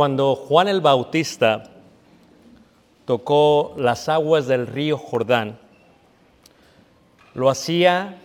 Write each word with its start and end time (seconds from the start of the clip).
Cuando 0.00 0.34
Juan 0.34 0.66
el 0.66 0.80
Bautista 0.80 1.64
tocó 3.04 3.74
las 3.76 4.08
aguas 4.08 4.46
del 4.46 4.66
río 4.66 4.96
Jordán, 4.96 5.58
lo 7.34 7.50
hacía 7.50 8.16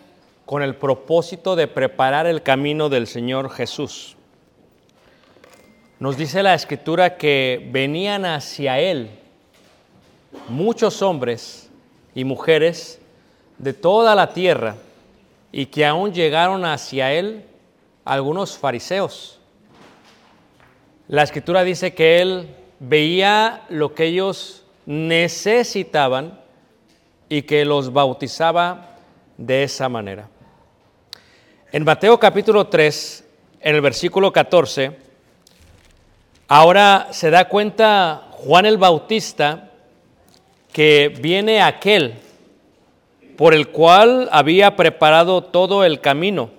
con 0.45 0.63
el 0.63 0.77
propósito 0.77 1.57
de 1.57 1.67
preparar 1.67 2.27
el 2.27 2.43
camino 2.43 2.87
del 2.87 3.07
Señor 3.07 3.49
Jesús. 3.49 4.15
Nos 5.99 6.15
dice 6.15 6.43
la 6.43 6.53
escritura 6.53 7.17
que 7.17 7.69
venían 7.73 8.23
hacia 8.23 8.79
él 8.79 9.09
muchos 10.47 11.01
hombres 11.01 11.69
y 12.13 12.23
mujeres 12.23 13.01
de 13.57 13.73
toda 13.73 14.15
la 14.15 14.31
tierra 14.31 14.77
y 15.51 15.65
que 15.65 15.85
aún 15.85 16.13
llegaron 16.13 16.63
hacia 16.63 17.11
él 17.11 17.43
algunos 18.05 18.57
fariseos. 18.57 19.34
La 21.07 21.21
escritura 21.21 21.63
dice 21.63 21.93
que 21.93 22.19
él 22.19 22.49
veía 22.79 23.61
lo 23.69 23.93
que 23.93 24.05
ellos 24.05 24.63
necesitaban 24.87 26.39
y 27.29 27.43
que 27.43 27.63
los 27.63 27.93
bautizaba 27.93 28.95
de 29.37 29.61
esa 29.61 29.87
manera. 29.87 30.27
En 31.71 31.83
Mateo 31.83 32.19
capítulo 32.19 32.67
3, 32.67 33.23
en 33.59 33.75
el 33.75 33.81
versículo 33.81 34.33
14, 34.33 34.97
ahora 36.47 37.09
se 37.11 37.29
da 37.29 37.49
cuenta 37.49 38.29
Juan 38.31 38.65
el 38.65 38.79
Bautista 38.79 39.69
que 40.73 41.15
viene 41.21 41.61
aquel 41.61 42.15
por 43.37 43.53
el 43.53 43.67
cual 43.69 44.27
había 44.31 44.75
preparado 44.75 45.43
todo 45.43 45.83
el 45.83 46.01
camino. 46.01 46.49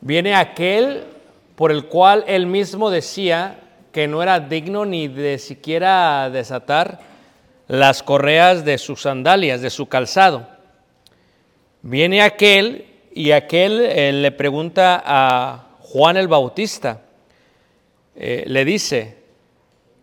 Viene 0.00 0.34
aquel 0.34 1.17
por 1.58 1.72
el 1.72 1.86
cual 1.86 2.22
él 2.28 2.46
mismo 2.46 2.88
decía 2.88 3.58
que 3.90 4.06
no 4.06 4.22
era 4.22 4.38
digno 4.38 4.84
ni 4.84 5.08
de 5.08 5.40
siquiera 5.40 6.30
desatar 6.30 7.00
las 7.66 8.04
correas 8.04 8.64
de 8.64 8.78
sus 8.78 9.02
sandalias, 9.02 9.60
de 9.60 9.70
su 9.70 9.88
calzado. 9.88 10.46
Viene 11.82 12.22
aquel 12.22 12.86
y 13.12 13.32
aquel 13.32 13.80
eh, 13.80 14.12
le 14.12 14.30
pregunta 14.30 15.02
a 15.04 15.70
Juan 15.80 16.16
el 16.16 16.28
Bautista, 16.28 17.02
eh, 18.14 18.44
le 18.46 18.64
dice 18.64 19.16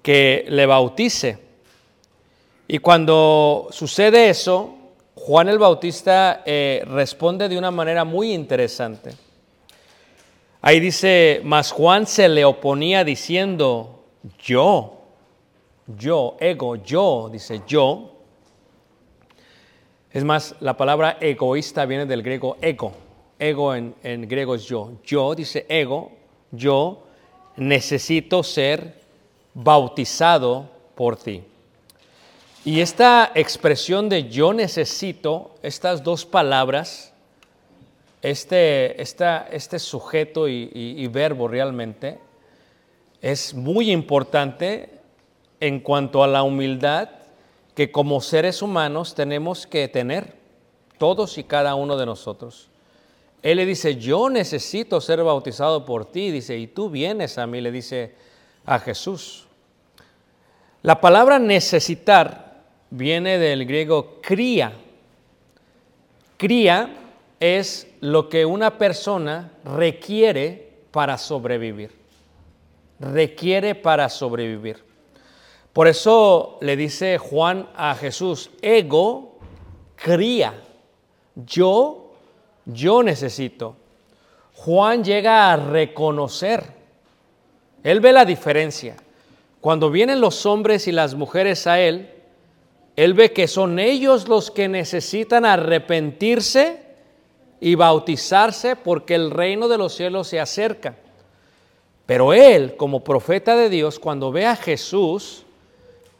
que 0.03 0.43
le 0.49 0.65
bautice. 0.65 1.39
Y 2.67 2.79
cuando 2.79 3.69
sucede 3.71 4.29
eso, 4.29 4.75
Juan 5.15 5.47
el 5.47 5.57
Bautista 5.57 6.43
eh, 6.45 6.83
responde 6.85 7.47
de 7.47 7.57
una 7.57 7.71
manera 7.71 8.03
muy 8.03 8.33
interesante. 8.33 9.24
Ahí 10.67 10.79
dice, 10.79 11.41
mas 11.43 11.71
Juan 11.71 12.07
se 12.07 12.27
le 12.27 12.43
oponía 12.43 13.03
diciendo, 13.03 14.03
yo, 14.39 14.99
yo, 15.85 16.37
ego, 16.39 16.77
yo, 16.77 17.29
dice 17.31 17.61
yo. 17.67 18.15
Es 20.11 20.23
más, 20.23 20.55
la 20.61 20.75
palabra 20.75 21.19
egoísta 21.21 21.85
viene 21.85 22.07
del 22.07 22.23
griego 22.23 22.57
ego. 22.63 22.93
Ego 23.37 23.75
en, 23.75 23.93
en 24.01 24.27
griego 24.27 24.55
es 24.55 24.63
yo. 24.63 24.93
Yo, 25.03 25.35
dice 25.35 25.67
ego, 25.69 26.11
yo 26.49 27.03
necesito 27.57 28.41
ser 28.41 29.01
bautizado 29.53 30.67
por 30.95 31.15
ti. 31.15 31.43
Y 32.63 32.79
esta 32.79 33.31
expresión 33.35 34.09
de 34.09 34.29
yo 34.29 34.51
necesito, 34.51 35.57
estas 35.61 36.03
dos 36.03 36.25
palabras, 36.25 37.13
este, 38.31 39.01
esta- 39.01 39.47
este 39.51 39.77
sujeto 39.77 40.47
y, 40.47 40.71
y- 40.73 41.07
verbo 41.07 41.47
realmente, 41.47 42.17
es 43.21 43.53
muy 43.53 43.91
importante 43.91 44.89
en 45.59 45.79
cuanto 45.79 46.23
a 46.23 46.27
la 46.27 46.43
humildad 46.43 47.09
que 47.75 47.91
como 47.91 48.21
seres 48.21 48.61
humanos 48.61 49.13
tenemos 49.15 49.67
que 49.67 49.87
tener, 49.87 50.33
todos 50.97 51.37
y 51.37 51.43
cada 51.43 51.75
uno 51.75 51.97
de 51.97 52.05
nosotros. 52.05 52.69
Él 53.43 53.57
le 53.57 53.65
dice, 53.65 53.97
yo 53.97 54.29
necesito 54.29 55.01
ser 55.01 55.23
bautizado 55.23 55.85
por 55.85 56.05
ti, 56.05 56.31
dice, 56.31 56.57
y 56.57 56.67
tú 56.67 56.89
vienes 56.89 57.37
a 57.37 57.45
mí, 57.45 57.61
le 57.61 57.71
dice 57.71 58.15
a 58.65 58.79
Jesús. 58.79 59.45
La 60.81 60.99
palabra 60.99 61.37
necesitar 61.37 62.63
viene 62.89 63.37
del 63.37 63.65
griego 63.65 64.19
cría. 64.21 64.73
Cría 66.37 66.89
es 67.39 67.87
lo 68.01 68.29
que 68.29 68.45
una 68.45 68.77
persona 68.77 69.51
requiere 69.63 70.71
para 70.91 71.17
sobrevivir. 71.17 71.91
Requiere 72.99 73.75
para 73.75 74.09
sobrevivir. 74.09 74.83
Por 75.73 75.87
eso 75.87 76.57
le 76.61 76.77
dice 76.77 77.17
Juan 77.17 77.67
a 77.75 77.95
Jesús, 77.95 78.49
ego 78.61 79.37
cría. 79.95 80.53
Yo, 81.35 82.13
yo 82.65 83.03
necesito. 83.03 83.75
Juan 84.53 85.03
llega 85.03 85.51
a 85.51 85.57
reconocer. 85.57 86.63
Él 87.83 87.99
ve 87.99 88.13
la 88.13 88.23
diferencia. 88.23 88.95
Cuando 89.59 89.91
vienen 89.91 90.21
los 90.21 90.45
hombres 90.45 90.87
y 90.87 90.93
las 90.93 91.13
mujeres 91.13 91.67
a 91.67 91.81
él, 91.81 92.09
él 92.95 93.13
ve 93.13 93.33
que 93.33 93.47
son 93.47 93.77
ellos 93.77 94.29
los 94.29 94.51
que 94.51 94.69
necesitan 94.69 95.43
arrepentirse 95.43 96.84
y 97.65 97.73
bautizarse 97.73 98.75
porque 98.75 99.15
el 99.15 99.31
reino 99.31 99.67
de 99.67 99.79
los 99.79 99.95
cielos 99.95 100.27
se 100.27 100.39
acerca. 100.39 100.93
Pero 102.05 102.31
él, 102.31 102.75
como 102.75 103.03
profeta 103.03 103.55
de 103.55 103.71
Dios, 103.71 103.97
cuando 103.97 104.31
ve 104.31 104.45
a 104.45 104.55
Jesús, 104.55 105.47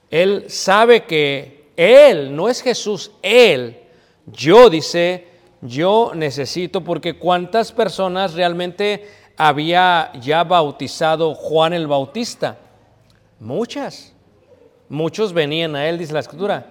él 0.10 0.46
sabe 0.48 1.04
que 1.04 1.70
él, 1.78 2.36
no 2.36 2.50
es 2.50 2.64
Jesús, 2.64 3.12
él, 3.22 3.80
yo 4.26 4.72
dice, 4.72 5.28
yo 5.62 6.14
necesito, 6.16 6.82
porque 6.82 7.20
cuántas 7.20 7.72
personas 7.72 8.34
realmente 8.34 9.08
había 9.38 10.14
ya 10.20 10.44
bautizado 10.44 11.36
Juan 11.36 11.74
el 11.74 11.86
Bautista. 11.86 12.58
Muchas. 13.40 14.16
Muchos 14.90 15.32
venían 15.32 15.76
a 15.76 15.88
él, 15.88 16.00
dice 16.00 16.12
la 16.12 16.22
escritura. 16.22 16.66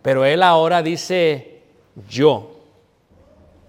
Pero 0.00 0.24
él 0.24 0.42
ahora 0.42 0.80
dice 0.82 1.60
yo. 2.08 2.57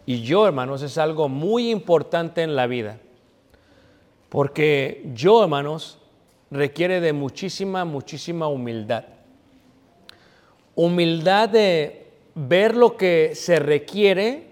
Y 0.09 0.23
yo, 0.23 0.47
hermanos, 0.47 0.81
es 0.81 0.97
algo 0.97 1.29
muy 1.29 1.69
importante 1.69 2.41
en 2.41 2.55
la 2.55 2.65
vida. 2.65 2.97
Porque 4.29 5.03
yo, 5.13 5.43
hermanos, 5.43 5.99
requiere 6.49 6.99
de 6.99 7.13
muchísima, 7.13 7.85
muchísima 7.85 8.47
humildad. 8.47 9.03
Humildad 10.73 11.49
de 11.49 12.07
ver 12.33 12.75
lo 12.75 12.97
que 12.97 13.33
se 13.35 13.59
requiere 13.59 14.47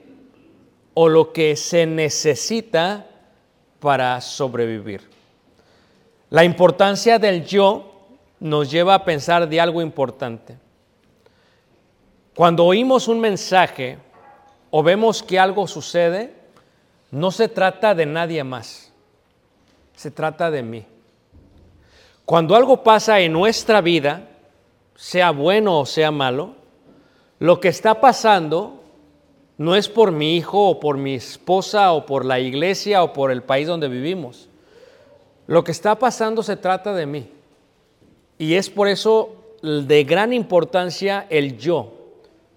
o 0.94 1.10
lo 1.10 1.34
que 1.34 1.56
se 1.56 1.88
necesita 1.88 3.08
para 3.80 4.22
sobrevivir. 4.22 5.10
La 6.30 6.44
importancia 6.44 7.18
del 7.18 7.44
yo 7.44 8.10
nos 8.40 8.70
lleva 8.70 8.94
a 8.94 9.04
pensar 9.04 9.50
de 9.50 9.60
algo 9.60 9.82
importante. 9.82 10.56
Cuando 12.36 12.64
oímos 12.64 13.08
un 13.08 13.20
mensaje 13.20 13.98
o 14.70 14.84
vemos 14.84 15.24
que 15.24 15.40
algo 15.40 15.68
sucede, 15.68 16.34
no 17.12 17.32
se 17.32 17.48
trata 17.48 17.96
de 17.96 18.06
nadie 18.06 18.44
más, 18.44 18.92
se 19.96 20.12
trata 20.12 20.52
de 20.52 20.64
mí. 20.64 20.86
Cuando 22.26 22.56
algo 22.56 22.84
pasa 22.84 23.20
en 23.22 23.32
nuestra 23.32 23.82
vida, 23.82 24.28
sea 24.96 25.32
bueno 25.32 25.80
o 25.80 25.86
sea 25.86 26.12
malo, 26.12 26.56
lo 27.40 27.60
que 27.60 27.70
está 27.70 28.02
pasando 28.02 28.84
no 29.58 29.76
es 29.76 29.88
por 29.88 30.12
mi 30.12 30.36
hijo 30.36 30.70
o 30.70 30.80
por 30.80 30.98
mi 30.98 31.16
esposa 31.16 31.94
o 31.94 32.06
por 32.06 32.26
la 32.26 32.40
iglesia 32.40 33.04
o 33.04 33.14
por 33.14 33.32
el 33.32 33.44
país 33.44 33.68
donde 33.68 33.88
vivimos. 33.88 34.50
Lo 35.48 35.64
que 35.64 35.72
está 35.72 35.98
pasando 35.98 36.44
se 36.44 36.58
trata 36.58 36.94
de 36.94 37.06
mí. 37.06 37.30
Y 38.38 38.56
es 38.56 38.70
por 38.70 38.88
eso 38.88 39.36
de 39.62 40.04
gran 40.04 40.34
importancia 40.34 41.26
el 41.30 41.58
yo. 41.58 41.94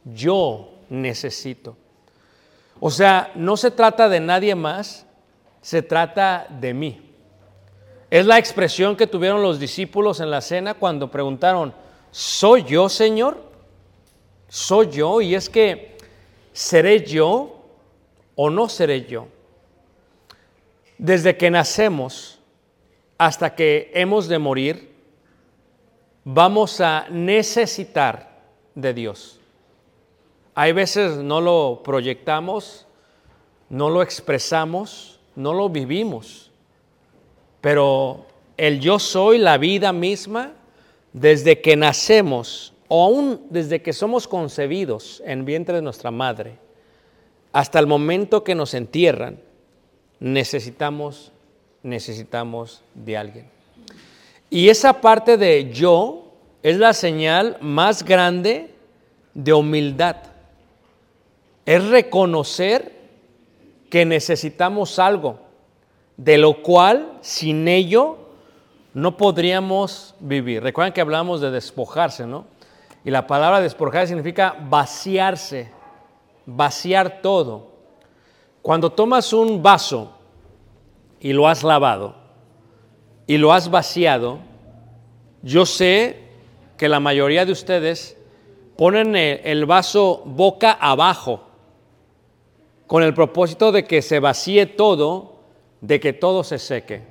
Yo 0.04 0.72
necesito. 0.88 1.76
O 2.80 2.90
sea, 2.90 3.30
no 3.34 3.58
se 3.58 3.70
trata 3.70 4.08
de 4.08 4.20
nadie 4.20 4.54
más, 4.54 5.06
se 5.60 5.82
trata 5.82 6.46
de 6.48 6.72
mí. 6.72 7.10
Es 8.08 8.26
la 8.26 8.38
expresión 8.38 8.96
que 8.96 9.06
tuvieron 9.06 9.42
los 9.42 9.60
discípulos 9.60 10.18
en 10.20 10.30
la 10.30 10.40
cena 10.40 10.74
cuando 10.74 11.10
preguntaron, 11.10 11.74
¿soy 12.10 12.64
yo, 12.64 12.88
Señor? 12.88 13.40
¿Soy 14.48 14.90
yo? 14.90 15.20
Y 15.20 15.34
es 15.34 15.48
que, 15.48 15.98
¿seré 16.52 17.04
yo 17.04 17.64
o 18.34 18.50
no 18.50 18.68
seré 18.68 19.06
yo? 19.06 19.28
Desde 20.98 21.36
que 21.36 21.50
nacemos 21.50 22.40
hasta 23.18 23.54
que 23.54 23.90
hemos 23.94 24.26
de 24.26 24.38
morir, 24.38 24.94
vamos 26.24 26.80
a 26.80 27.06
necesitar 27.10 28.40
de 28.74 28.94
Dios. 28.94 29.39
Hay 30.60 30.72
veces 30.72 31.16
no 31.16 31.40
lo 31.40 31.80
proyectamos, 31.82 32.86
no 33.70 33.88
lo 33.88 34.02
expresamos, 34.02 35.18
no 35.34 35.54
lo 35.54 35.70
vivimos, 35.70 36.50
pero 37.62 38.26
el 38.58 38.78
yo 38.78 38.98
soy, 38.98 39.38
la 39.38 39.56
vida 39.56 39.94
misma, 39.94 40.52
desde 41.14 41.62
que 41.62 41.76
nacemos 41.76 42.74
o 42.88 43.06
aún 43.06 43.46
desde 43.48 43.80
que 43.80 43.94
somos 43.94 44.28
concebidos 44.28 45.22
en 45.24 45.46
vientre 45.46 45.76
de 45.76 45.80
nuestra 45.80 46.10
madre, 46.10 46.58
hasta 47.54 47.78
el 47.78 47.86
momento 47.86 48.44
que 48.44 48.54
nos 48.54 48.74
entierran, 48.74 49.40
necesitamos, 50.18 51.32
necesitamos 51.82 52.82
de 52.94 53.16
alguien. 53.16 53.46
Y 54.50 54.68
esa 54.68 55.00
parte 55.00 55.38
de 55.38 55.70
yo 55.72 56.34
es 56.62 56.76
la 56.76 56.92
señal 56.92 57.56
más 57.62 58.04
grande 58.04 58.74
de 59.32 59.54
humildad. 59.54 60.29
Es 61.66 61.86
reconocer 61.88 63.00
que 63.90 64.06
necesitamos 64.06 64.98
algo, 64.98 65.40
de 66.16 66.38
lo 66.38 66.62
cual 66.62 67.18
sin 67.20 67.68
ello 67.68 68.18
no 68.94 69.16
podríamos 69.16 70.14
vivir. 70.20 70.62
Recuerden 70.62 70.92
que 70.92 71.00
hablamos 71.00 71.40
de 71.40 71.50
despojarse, 71.50 72.26
¿no? 72.26 72.46
Y 73.04 73.10
la 73.10 73.26
palabra 73.26 73.60
despojar 73.60 74.06
significa 74.06 74.56
vaciarse, 74.68 75.70
vaciar 76.46 77.20
todo. 77.22 77.68
Cuando 78.62 78.90
tomas 78.90 79.32
un 79.32 79.62
vaso 79.62 80.12
y 81.18 81.32
lo 81.32 81.48
has 81.48 81.62
lavado 81.62 82.14
y 83.26 83.38
lo 83.38 83.52
has 83.52 83.70
vaciado, 83.70 84.38
yo 85.42 85.64
sé 85.64 86.28
que 86.76 86.88
la 86.88 87.00
mayoría 87.00 87.46
de 87.46 87.52
ustedes 87.52 88.16
ponen 88.76 89.16
el 89.16 89.66
vaso 89.66 90.22
boca 90.26 90.72
abajo 90.72 91.49
con 92.90 93.04
el 93.04 93.14
propósito 93.14 93.70
de 93.70 93.84
que 93.84 94.02
se 94.02 94.18
vacíe 94.18 94.66
todo, 94.66 95.36
de 95.80 96.00
que 96.00 96.12
todo 96.12 96.42
se 96.42 96.58
seque. 96.58 97.02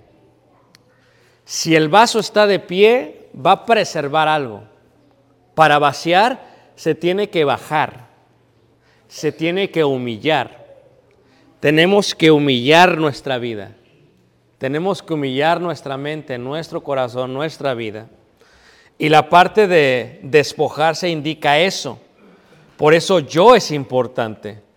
Si 1.46 1.74
el 1.74 1.88
vaso 1.88 2.20
está 2.20 2.48
de 2.48 2.60
pie, 2.60 3.30
va 3.34 3.52
a 3.54 3.66
preservar 3.66 4.28
algo. 4.28 4.64
Para 5.56 5.80
vaciar 5.80 6.74
se 6.76 6.96
tiene 6.96 7.30
que 7.30 7.46
bajar, 7.46 8.10
se 9.08 9.32
tiene 9.32 9.72
que 9.72 9.86
humillar. 9.86 10.68
Tenemos 11.62 12.14
que 12.14 12.30
humillar 12.30 12.98
nuestra 12.98 13.38
vida. 13.38 13.72
Tenemos 14.58 15.02
que 15.02 15.14
humillar 15.14 15.62
nuestra 15.62 15.96
mente, 15.96 16.38
nuestro 16.38 16.84
corazón, 16.84 17.34
nuestra 17.34 17.74
vida. 17.74 18.10
Y 18.98 19.08
la 19.08 19.30
parte 19.30 19.66
de 19.66 20.20
despojarse 20.24 21.08
indica 21.08 21.58
eso. 21.58 22.02
Por 22.76 22.94
eso 22.94 23.20
yo 23.20 23.56
es 23.56 23.72
importante. 23.72 24.68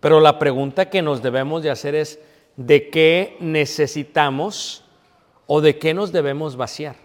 Pero 0.00 0.20
la 0.20 0.38
pregunta 0.38 0.88
que 0.88 1.02
nos 1.02 1.22
debemos 1.22 1.62
de 1.62 1.70
hacer 1.70 1.94
es, 1.94 2.18
¿de 2.56 2.88
qué 2.88 3.36
necesitamos 3.40 4.84
o 5.46 5.60
de 5.60 5.78
qué 5.78 5.94
nos 5.94 6.10
debemos 6.10 6.56
vaciar? 6.56 6.96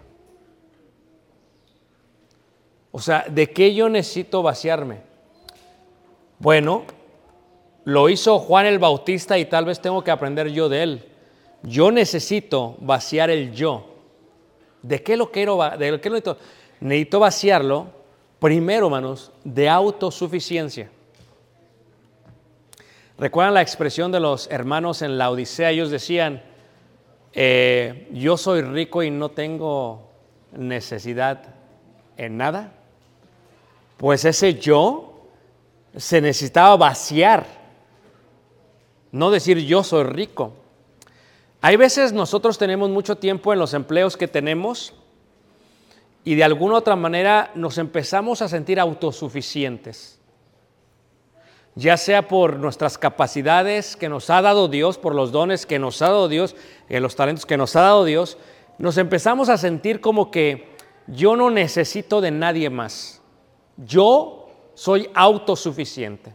O 2.90 2.98
sea, 2.98 3.26
¿de 3.28 3.50
qué 3.50 3.74
yo 3.74 3.90
necesito 3.90 4.42
vaciarme? 4.42 5.00
Bueno, 6.38 6.84
lo 7.84 8.08
hizo 8.08 8.38
Juan 8.38 8.64
el 8.66 8.78
Bautista 8.78 9.38
y 9.38 9.44
tal 9.44 9.66
vez 9.66 9.80
tengo 9.80 10.02
que 10.02 10.10
aprender 10.10 10.48
yo 10.48 10.68
de 10.70 10.82
él. 10.82 11.04
Yo 11.62 11.90
necesito 11.90 12.76
vaciar 12.80 13.28
el 13.28 13.52
yo. 13.52 13.86
¿De 14.82 15.02
qué 15.02 15.16
lo 15.16 15.30
quiero? 15.30 15.58
¿De 15.78 15.90
lo 15.90 16.00
necesito? 16.00 16.38
necesito 16.80 17.20
vaciarlo, 17.20 17.88
primero, 18.38 18.86
hermanos, 18.86 19.30
de 19.44 19.68
autosuficiencia. 19.68 20.90
¿Recuerdan 23.18 23.54
la 23.54 23.62
expresión 23.62 24.12
de 24.12 24.20
los 24.20 24.48
hermanos 24.50 25.00
en 25.00 25.16
la 25.16 25.30
Odisea? 25.30 25.70
Ellos 25.70 25.90
decían, 25.90 26.42
eh, 27.32 28.08
yo 28.12 28.36
soy 28.36 28.62
rico 28.62 29.02
y 29.02 29.10
no 29.10 29.30
tengo 29.30 30.10
necesidad 30.52 31.54
en 32.16 32.36
nada. 32.36 32.72
Pues 33.96 34.24
ese 34.24 34.54
yo 34.54 35.28
se 35.96 36.20
necesitaba 36.20 36.76
vaciar, 36.76 37.46
no 39.12 39.30
decir 39.30 39.58
yo 39.60 39.82
soy 39.82 40.04
rico. 40.04 40.52
Hay 41.62 41.76
veces 41.76 42.12
nosotros 42.12 42.58
tenemos 42.58 42.90
mucho 42.90 43.16
tiempo 43.16 43.52
en 43.52 43.58
los 43.58 43.72
empleos 43.72 44.16
que 44.16 44.28
tenemos 44.28 44.92
y 46.22 46.34
de 46.34 46.44
alguna 46.44 46.74
u 46.74 46.76
otra 46.76 46.96
manera 46.96 47.50
nos 47.54 47.78
empezamos 47.78 48.42
a 48.42 48.48
sentir 48.48 48.78
autosuficientes, 48.78 50.20
ya 51.76 51.98
sea 51.98 52.26
por 52.26 52.56
nuestras 52.56 52.96
capacidades 52.96 53.96
que 53.96 54.08
nos 54.08 54.30
ha 54.30 54.40
dado 54.40 54.66
Dios, 54.68 54.96
por 54.96 55.14
los 55.14 55.30
dones 55.30 55.66
que 55.66 55.78
nos 55.78 56.00
ha 56.00 56.06
dado 56.06 56.28
Dios, 56.28 56.56
eh, 56.88 57.00
los 57.00 57.16
talentos 57.16 57.44
que 57.44 57.58
nos 57.58 57.76
ha 57.76 57.82
dado 57.82 58.04
Dios, 58.06 58.38
nos 58.78 58.96
empezamos 58.96 59.50
a 59.50 59.58
sentir 59.58 60.00
como 60.00 60.30
que 60.30 60.74
yo 61.06 61.36
no 61.36 61.50
necesito 61.50 62.22
de 62.22 62.30
nadie 62.30 62.70
más. 62.70 63.20
Yo 63.76 64.48
soy 64.74 65.10
autosuficiente. 65.14 66.34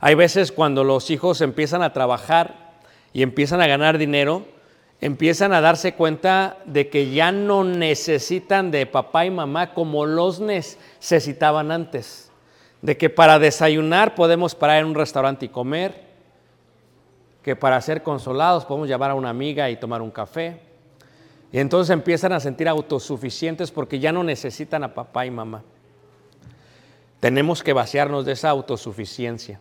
Hay 0.00 0.16
veces 0.16 0.50
cuando 0.50 0.82
los 0.82 1.10
hijos 1.10 1.40
empiezan 1.40 1.84
a 1.84 1.92
trabajar 1.92 2.80
y 3.12 3.22
empiezan 3.22 3.60
a 3.60 3.68
ganar 3.68 3.96
dinero, 3.96 4.44
empiezan 5.00 5.52
a 5.52 5.60
darse 5.60 5.94
cuenta 5.94 6.58
de 6.64 6.88
que 6.88 7.12
ya 7.12 7.30
no 7.30 7.62
necesitan 7.62 8.72
de 8.72 8.86
papá 8.86 9.24
y 9.24 9.30
mamá 9.30 9.72
como 9.72 10.04
los 10.04 10.40
necesitaban 10.40 11.70
antes. 11.70 12.31
De 12.82 12.96
que 12.96 13.08
para 13.08 13.38
desayunar 13.38 14.14
podemos 14.14 14.54
parar 14.54 14.80
en 14.80 14.86
un 14.86 14.94
restaurante 14.94 15.46
y 15.46 15.48
comer, 15.48 16.12
que 17.42 17.56
para 17.56 17.80
ser 17.80 18.02
consolados 18.02 18.64
podemos 18.64 18.88
llamar 18.88 19.12
a 19.12 19.14
una 19.14 19.30
amiga 19.30 19.70
y 19.70 19.76
tomar 19.76 20.02
un 20.02 20.10
café. 20.10 20.60
Y 21.52 21.58
entonces 21.58 21.92
empiezan 21.92 22.32
a 22.32 22.40
sentir 22.40 22.68
autosuficientes 22.68 23.70
porque 23.70 23.98
ya 23.98 24.12
no 24.12 24.24
necesitan 24.24 24.84
a 24.84 24.94
papá 24.94 25.26
y 25.26 25.30
mamá. 25.30 25.62
Tenemos 27.20 27.62
que 27.62 27.72
vaciarnos 27.72 28.24
de 28.24 28.32
esa 28.32 28.50
autosuficiencia. 28.50 29.60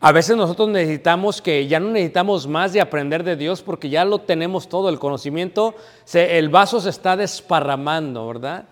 A 0.00 0.12
veces 0.12 0.36
nosotros 0.36 0.68
necesitamos 0.68 1.40
que 1.40 1.66
ya 1.66 1.80
no 1.80 1.90
necesitamos 1.90 2.46
más 2.46 2.74
de 2.74 2.80
aprender 2.82 3.24
de 3.24 3.36
Dios 3.36 3.62
porque 3.62 3.88
ya 3.88 4.04
lo 4.04 4.18
tenemos 4.18 4.68
todo, 4.68 4.90
el 4.90 4.98
conocimiento, 4.98 5.74
se- 6.04 6.38
el 6.38 6.50
vaso 6.50 6.80
se 6.80 6.90
está 6.90 7.16
desparramando, 7.16 8.26
¿verdad? 8.26 8.64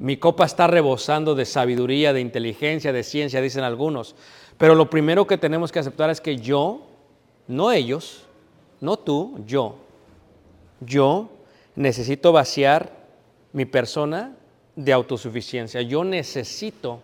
Mi 0.00 0.16
copa 0.16 0.46
está 0.46 0.66
rebosando 0.66 1.34
de 1.34 1.44
sabiduría, 1.44 2.14
de 2.14 2.22
inteligencia, 2.22 2.90
de 2.90 3.02
ciencia, 3.02 3.42
dicen 3.42 3.64
algunos. 3.64 4.14
Pero 4.56 4.74
lo 4.74 4.88
primero 4.88 5.26
que 5.26 5.36
tenemos 5.36 5.70
que 5.70 5.78
aceptar 5.78 6.08
es 6.08 6.22
que 6.22 6.38
yo, 6.38 6.86
no 7.46 7.70
ellos, 7.70 8.24
no 8.80 8.96
tú, 8.96 9.44
yo, 9.46 9.76
yo 10.80 11.28
necesito 11.76 12.32
vaciar 12.32 12.90
mi 13.52 13.66
persona 13.66 14.34
de 14.74 14.90
autosuficiencia. 14.94 15.82
Yo 15.82 16.02
necesito 16.02 17.02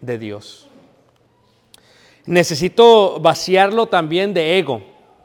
de 0.00 0.16
Dios. 0.16 0.68
Necesito 2.26 3.18
vaciarlo 3.18 3.86
también 3.86 4.34
de 4.34 4.56
ego, 4.56 4.82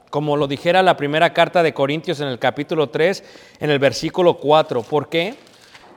como 0.09 0.35
lo 0.35 0.47
dijera 0.47 0.81
la 0.81 0.97
primera 0.97 1.33
carta 1.33 1.61
de 1.61 1.71
Corintios 1.71 2.19
en 2.19 2.29
el 2.29 2.39
capítulo 2.39 2.89
3, 2.89 3.23
en 3.59 3.69
el 3.69 3.77
versículo 3.77 4.37
4. 4.37 4.81
¿Por 4.81 5.07
qué? 5.07 5.35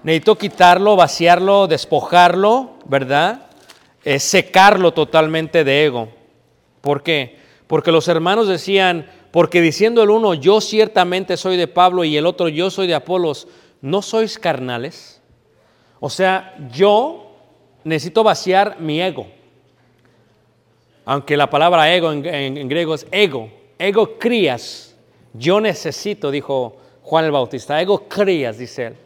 Necesito 0.05 0.37
quitarlo, 0.37 0.97
vaciarlo, 0.97 1.67
despojarlo, 1.69 2.71
¿verdad? 2.87 3.47
Eh, 4.05 4.19
secarlo 4.19 4.93
totalmente 4.93 5.63
de 5.65 5.85
ego. 5.85 6.09
¿Por 6.81 7.03
qué? 7.03 7.39
Porque 7.69 7.93
los 7.93 8.09
hermanos 8.09 8.49
decían, 8.49 9.07
porque 9.31 9.61
diciendo 9.61 10.03
el 10.03 10.11
uno, 10.11 10.35
yo 10.35 10.61
ciertamente 10.61 11.37
soy 11.37 11.57
de 11.57 11.69
Pablo 11.69 12.03
y 12.05 12.17
el 12.17 12.27
otro, 12.27 12.49
yo 12.49 12.69
soy 12.71 12.89
de 12.89 12.95
Apolos, 12.97 13.47
¿no 13.81 14.03
sois 14.03 14.39
carnales? 14.39 15.23
O 16.01 16.11
sea, 16.11 16.55
yo 16.73 17.31
necesito 17.85 18.25
vaciar 18.25 18.81
mi 18.81 19.01
ego. 19.01 19.27
Aunque 21.05 21.37
la 21.37 21.49
palabra 21.49 21.93
ego 21.95 22.13
en, 22.13 22.25
en- 22.27 22.57
en 22.59 22.69
griego 22.69 22.95
es 22.95 23.07
ego, 23.13 23.51
ego 23.79 24.19
crías. 24.19 24.97
Yo 25.33 25.61
necesito, 25.61 26.31
dijo 26.31 26.77
Juan 27.03 27.25
el 27.25 27.31
Bautista, 27.31 27.81
ego 27.81 28.07
crías, 28.09 28.59
dice 28.59 28.87
él. 28.89 28.97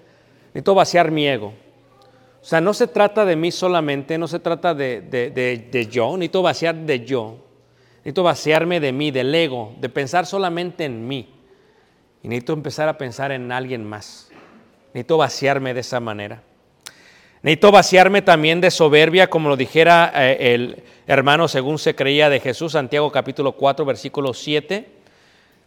Necesito 0.57 0.75
vaciar 0.75 1.11
mi 1.11 1.29
ego. 1.29 1.49
O 2.41 2.45
sea, 2.49 2.63
no 2.63 2.73
se 2.73 2.87
trata 2.87 3.27
de 3.27 3.37
mí 3.37 3.51
solamente, 3.53 4.17
no 4.17 4.27
se 4.27 4.39
trata 4.39 4.73
de, 4.73 5.03
de- 5.03 5.29
de- 5.29 5.69
de 5.71 5.87
yo, 5.87 6.17
necesito 6.17 6.41
vaciar 6.41 6.75
de 6.75 7.05
yo. 7.05 7.37
Necesito 7.99 8.23
vaciarme 8.23 8.81
de 8.81 8.91
mí, 8.91 9.11
del 9.11 9.35
ego, 9.35 9.75
de 9.79 9.91
pensar 9.91 10.25
solamente 10.25 10.87
en 10.87 11.07
mí. 11.07 11.29
Y 12.23 12.29
necesito 12.29 12.55
empezar 12.55 12.89
a 12.89 12.97
pensar 12.97 13.33
en 13.33 13.53
alguien 13.53 13.85
más. 13.85 14.31
Necesito 14.95 15.19
vaciarme 15.19 15.75
de 15.75 15.81
esa 15.81 16.01
manera. 16.01 16.43
Necesito 17.43 17.71
vaciarme 17.71 18.23
también 18.23 18.63
de 18.63 18.71
soberbia, 18.71 19.29
como 19.29 19.51
lo 19.51 19.59
dijera 19.59 20.11
eh, 20.15 20.55
el 20.55 20.83
hermano 21.07 21.49
según 21.49 21.79
se 21.79 21.95
creía 21.95 22.31
de 22.31 22.41
Jesús, 22.41 22.73
Santiago 22.73 23.13
capítulo 23.13 23.53
4, 23.53 23.85
versículo 23.85 24.33
7. 24.33 24.89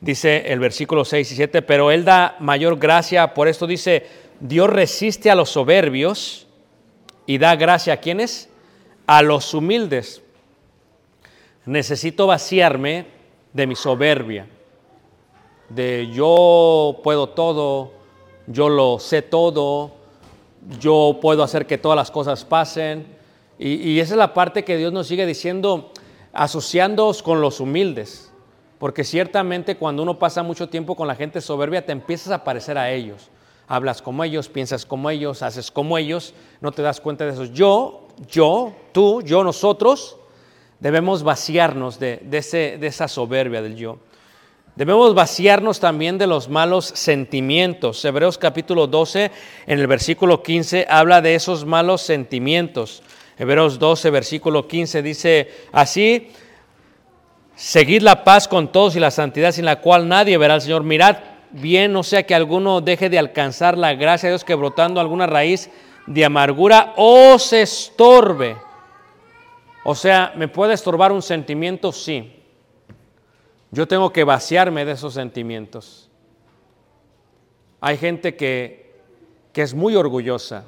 Dice 0.02 0.52
el 0.52 0.58
versículo 0.60 1.06
6 1.06 1.32
y 1.32 1.36
7, 1.36 1.62
pero 1.62 1.92
Él 1.92 2.04
da 2.06 2.38
mayor 2.40 2.80
gracia, 2.80 3.36
por 3.36 3.48
esto 3.48 3.68
dice, 3.68 4.29
Dios 4.40 4.70
resiste 4.70 5.30
a 5.30 5.36
los 5.36 5.50
soberbios 5.50 6.48
y 7.26 7.38
da 7.38 7.56
gracia 7.56 7.94
a 7.94 7.98
quienes? 7.98 8.50
A 9.06 9.22
los 9.22 9.54
humildes. 9.54 10.22
Necesito 11.66 12.28
vaciarme 12.28 13.06
de 13.54 13.68
mi 13.68 13.76
soberbia, 13.76 14.48
de 15.70 16.10
yo 16.12 17.00
puedo 17.04 17.30
todo, 17.30 17.92
yo 18.48 18.70
lo 18.70 19.00
sé 19.00 19.22
todo, 19.22 19.92
yo 20.80 21.20
puedo 21.22 21.44
hacer 21.44 21.66
que 21.66 21.78
todas 21.78 21.96
las 21.96 22.12
cosas 22.12 22.46
pasen. 22.46 23.06
Y, 23.58 24.00
esa 24.00 24.14
es 24.14 24.18
la 24.18 24.34
parte 24.34 24.64
que 24.64 24.78
Dios 24.78 24.94
nos 24.94 25.08
sigue 25.08 25.26
diciendo, 25.26 25.92
asociándoos 26.32 27.22
con 27.22 27.42
los 27.42 27.60
humildes. 27.60 28.32
Porque 28.78 29.04
ciertamente 29.04 29.76
cuando 29.76 30.02
uno 30.04 30.18
pasa 30.18 30.42
mucho 30.44 30.70
tiempo 30.70 30.96
con 30.96 31.08
la 31.08 31.16
gente 31.16 31.42
soberbia, 31.42 31.86
te 31.86 31.92
empiezas 31.92 32.32
a 32.32 32.44
parecer 32.46 32.78
a 32.78 32.90
ellos. 32.90 33.30
Hablas 33.72 34.02
como 34.02 34.24
ellos, 34.24 34.50
piensas 34.50 34.84
como 34.84 35.12
ellos, 35.12 35.44
haces 35.44 35.70
como 35.70 36.00
ellos, 36.00 36.34
no 36.60 36.72
te 36.72 36.82
das 36.82 37.00
cuenta 37.00 37.24
de 37.26 37.34
eso. 37.34 37.46
Yo, 37.46 38.08
yo, 38.28 38.74
tú, 38.92 39.22
yo, 39.22 39.44
nosotros, 39.44 40.18
debemos 40.80 41.22
vaciarnos 41.22 42.00
de, 42.00 42.18
de 42.24 42.40
ese, 42.40 42.78
de 42.80 42.88
esa 42.88 43.08
soberbia 43.08 43.62
del 43.62 43.76
yo. 43.76 44.00
Debemos 44.76 45.14
vaciarnos 45.14 45.80
también 45.80 46.18
de 46.18 46.26
los 46.26 46.50
malos 46.50 46.86
sentimientos. 46.86 48.04
Hebreos 48.04 48.40
capítulo 48.40 48.88
12, 48.88 49.30
en 49.68 49.80
el 49.80 49.86
versículo 49.86 50.42
15, 50.42 50.88
habla 50.90 51.22
de 51.22 51.36
esos 51.36 51.64
malos 51.64 52.02
sentimientos. 52.02 53.04
Hebreos 53.38 53.78
12, 53.78 54.10
versículo 54.10 54.68
15 54.68 55.04
dice 55.04 55.52
así, 55.72 56.32
seguid 57.56 58.02
la 58.02 58.24
paz 58.24 58.48
con 58.48 58.72
todos 58.72 58.96
y 58.96 59.00
la 59.00 59.12
santidad 59.12 59.52
sin 59.52 59.66
la 59.66 59.80
cual 59.80 60.08
nadie 60.08 60.40
verá 60.40 60.56
al 60.56 60.62
Señor. 60.62 60.84
Mirad 60.84 61.18
bien, 61.52 61.94
no 61.94 62.04
sea 62.04 62.24
que 62.24 62.36
alguno 62.36 62.82
deje 62.82 63.10
de 63.10 63.20
alcanzar 63.20 63.78
la 63.78 63.94
gracia 63.94 64.28
de 64.28 64.34
Dios 64.34 64.44
que 64.44 64.56
brotando 64.56 65.00
alguna 65.00 65.28
raíz 65.28 65.70
de 66.08 66.26
amargura 66.26 66.94
os 66.98 67.54
estorbe. 67.54 68.58
O 69.84 69.96
sea, 69.96 70.34
¿me 70.36 70.48
puede 70.48 70.74
estorbar 70.74 71.12
un 71.12 71.22
sentimiento? 71.22 71.92
Sí. 71.92 72.36
Yo 73.72 73.88
tengo 73.88 74.12
que 74.12 74.24
vaciarme 74.24 74.86
de 74.86 74.94
esos 74.94 75.14
sentimientos. 75.14 76.10
Hay 77.82 77.98
gente 77.98 78.36
que, 78.36 78.94
que 79.54 79.62
es 79.62 79.74
muy 79.74 79.96
orgullosa, 79.96 80.66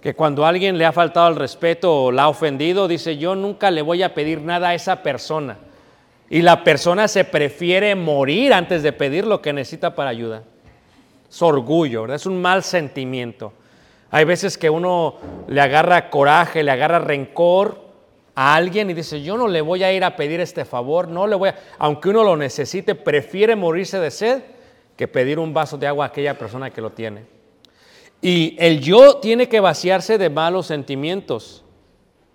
que 0.00 0.14
cuando 0.14 0.46
alguien 0.46 0.78
le 0.78 0.86
ha 0.86 0.92
faltado 0.92 1.28
el 1.28 1.36
respeto 1.36 2.04
o 2.04 2.12
la 2.12 2.24
ha 2.24 2.28
ofendido, 2.28 2.88
dice, 2.88 3.16
yo 3.16 3.34
nunca 3.34 3.70
le 3.70 3.82
voy 3.82 4.02
a 4.02 4.14
pedir 4.14 4.40
nada 4.40 4.68
a 4.68 4.74
esa 4.74 5.02
persona. 5.02 5.58
Y 6.28 6.42
la 6.42 6.64
persona 6.64 7.08
se 7.08 7.24
prefiere 7.24 7.94
morir 7.94 8.52
antes 8.52 8.82
de 8.82 8.92
pedir 8.92 9.26
lo 9.26 9.40
que 9.40 9.52
necesita 9.52 9.94
para 9.94 10.10
ayuda. 10.10 10.42
Es 11.28 11.42
orgullo, 11.42 12.02
¿verdad? 12.02 12.16
Es 12.16 12.26
un 12.26 12.40
mal 12.40 12.62
sentimiento. 12.62 13.52
Hay 14.10 14.24
veces 14.24 14.56
que 14.56 14.70
uno 14.70 15.16
le 15.48 15.60
agarra 15.60 16.10
coraje, 16.10 16.62
le 16.62 16.70
agarra 16.70 16.98
rencor 16.98 17.86
a 18.34 18.54
alguien 18.54 18.90
y 18.90 18.94
dice, 18.94 19.22
yo 19.22 19.36
no 19.36 19.48
le 19.48 19.60
voy 19.60 19.82
a 19.82 19.92
ir 19.92 20.04
a 20.04 20.14
pedir 20.14 20.40
este 20.40 20.64
favor, 20.64 21.08
no 21.08 21.26
le 21.26 21.36
voy 21.36 21.48
a, 21.50 21.56
aunque 21.78 22.10
uno 22.10 22.22
lo 22.22 22.36
necesite, 22.36 22.94
prefiere 22.94 23.56
morirse 23.56 23.98
de 23.98 24.10
sed 24.10 24.42
que 24.96 25.08
pedir 25.08 25.38
un 25.38 25.52
vaso 25.52 25.78
de 25.78 25.86
agua 25.86 26.06
a 26.06 26.08
aquella 26.08 26.38
persona 26.38 26.70
que 26.70 26.80
lo 26.80 26.90
tiene. 26.90 27.24
Y 28.20 28.56
el 28.58 28.80
yo 28.80 29.16
tiene 29.16 29.48
que 29.48 29.60
vaciarse 29.60 30.18
de 30.18 30.30
malos 30.30 30.66
sentimientos 30.66 31.64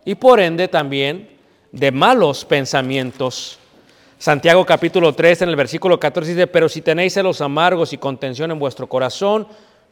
y 0.06 0.16
por 0.16 0.40
ende 0.40 0.68
también 0.68 1.30
de 1.72 1.92
malos 1.92 2.46
pensamientos. 2.46 3.60
Santiago 4.22 4.64
capítulo 4.68 5.16
3 5.16 5.42
en 5.42 5.50
el 5.50 5.56
versículo 5.56 6.00
14 6.00 6.36
dice, 6.36 6.46
pero 6.46 6.70
si 6.70 6.84
tenéis 6.84 7.16
celos 7.16 7.42
amargos 7.42 7.92
y 7.92 7.98
contención 7.98 8.52
en 8.52 8.60
vuestro 8.60 8.88
corazón, 8.88 9.48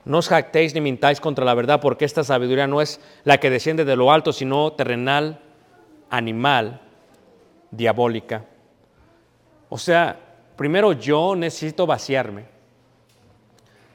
no 0.05 0.19
os 0.19 0.29
jactéis 0.29 0.75
ni 0.75 0.81
mintáis 0.81 1.19
contra 1.19 1.43
la 1.43 1.55
verdad, 1.55 1.81
porque 1.81 2.05
esta 2.05 2.23
sabiduría 2.23 2.67
no 2.67 2.79
es 2.79 3.01
la 3.23 3.39
que 3.39 3.49
desciende 3.49 3.85
de 3.85 3.95
lo 3.95 4.11
alto, 4.11 4.31
sino 4.31 4.73
terrenal, 4.73 5.39
animal, 6.11 6.79
diabólica. 7.71 8.45
O 9.67 9.79
sea, 9.79 10.19
primero 10.55 10.93
yo 10.93 11.35
necesito 11.35 11.87
vaciarme. 11.87 12.45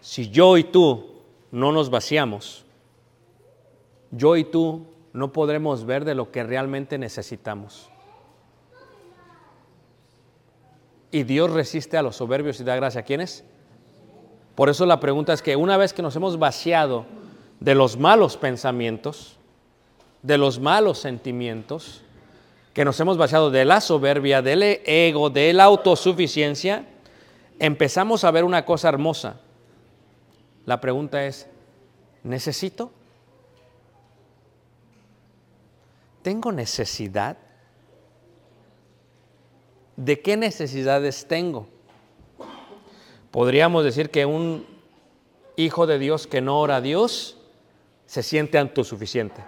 Si 0.01 0.31
yo 0.31 0.57
y 0.57 0.65
tú 0.65 1.23
no 1.53 1.71
nos 1.71 1.91
vaciamos, 1.91 2.65
yo 4.11 4.35
y 4.35 4.43
tú 4.43 4.85
no 5.13 5.33
podremos 5.33 5.85
ver 5.85 6.05
de 6.05 6.17
lo 6.17 6.33
que 6.33 6.43
realmente 6.43 6.99
necesitamos. 6.99 7.89
Y 11.15 11.23
Dios 11.23 11.53
resiste 11.53 11.97
a 11.97 12.03
los 12.03 12.17
soberbios 12.17 12.59
y 12.59 12.65
da 12.65 12.75
gracia 12.75 13.03
a 13.03 13.05
quienes. 13.05 13.45
Por 14.57 14.69
eso 14.69 14.85
la 14.85 14.99
pregunta 14.99 15.33
es 15.33 15.43
que 15.43 15.55
una 15.55 15.77
vez 15.77 15.93
que 15.93 16.03
nos 16.03 16.17
hemos 16.17 16.41
vaciado 16.41 17.07
de 17.61 17.77
los 17.77 17.97
malos 17.97 18.37
pensamientos, 18.37 19.37
de 20.23 20.39
los 20.39 20.59
malos 20.59 20.99
sentimientos, 20.99 22.03
que 22.73 22.85
nos 22.85 22.99
hemos 22.99 23.17
vaciado 23.17 23.53
de 23.53 23.65
la 23.65 23.81
soberbia, 23.81 24.43
del 24.43 24.65
ego, 24.65 25.31
de 25.31 25.53
la 25.53 25.63
autosuficiencia, 25.63 26.85
empezamos 27.61 28.25
a 28.25 28.33
ver 28.33 28.43
una 28.43 28.65
cosa 28.65 28.89
hermosa. 28.89 29.37
La 30.67 30.81
pregunta 30.81 31.25
es, 31.25 31.47
¿necesito? 32.25 32.91
¿Tengo 36.23 36.51
necesidad? 36.51 37.37
¿De 39.97 40.21
qué 40.21 40.37
necesidades 40.37 41.27
tengo? 41.27 41.67
Podríamos 43.31 43.85
decir 43.85 44.11
que 44.11 44.27
un 44.27 44.67
hijo 45.57 45.87
de 45.87 45.99
Dios 45.99 46.27
que 46.27 46.41
no 46.41 46.59
ora 46.59 46.77
a 46.77 46.81
Dios 46.81 47.37
se 48.07 48.23
siente 48.23 48.59
autosuficiente. 48.59 49.43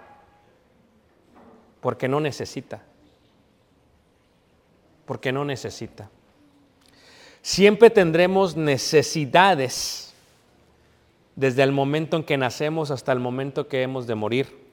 Porque 1.81 2.07
no 2.07 2.19
necesita. 2.19 2.83
Porque 5.05 5.31
no 5.31 5.45
necesita. 5.45 6.09
Siempre 7.41 7.89
tendremos 7.89 8.57
necesidades 8.57 10.13
desde 11.35 11.63
el 11.63 11.71
momento 11.71 12.17
en 12.17 12.23
que 12.23 12.35
nacemos 12.35 12.91
hasta 12.91 13.11
el 13.11 13.19
momento 13.19 13.67
que 13.67 13.83
hemos 13.83 14.07
de 14.07 14.15
morir. 14.15 14.67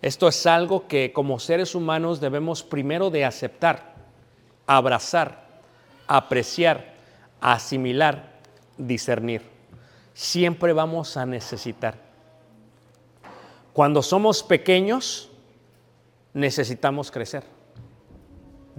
Esto 0.00 0.26
es 0.28 0.46
algo 0.46 0.88
que 0.88 1.12
como 1.12 1.38
seres 1.38 1.74
humanos 1.74 2.20
debemos 2.20 2.62
primero 2.62 3.10
de 3.10 3.24
aceptar, 3.24 3.94
abrazar, 4.68 5.48
apreciar, 6.06 6.94
asimilar, 7.40 8.38
discernir. 8.76 9.42
Siempre 10.12 10.72
vamos 10.72 11.16
a 11.16 11.26
necesitar. 11.26 11.96
Cuando 13.72 14.02
somos 14.02 14.42
pequeños, 14.42 15.30
necesitamos 16.34 17.10
crecer. 17.10 17.44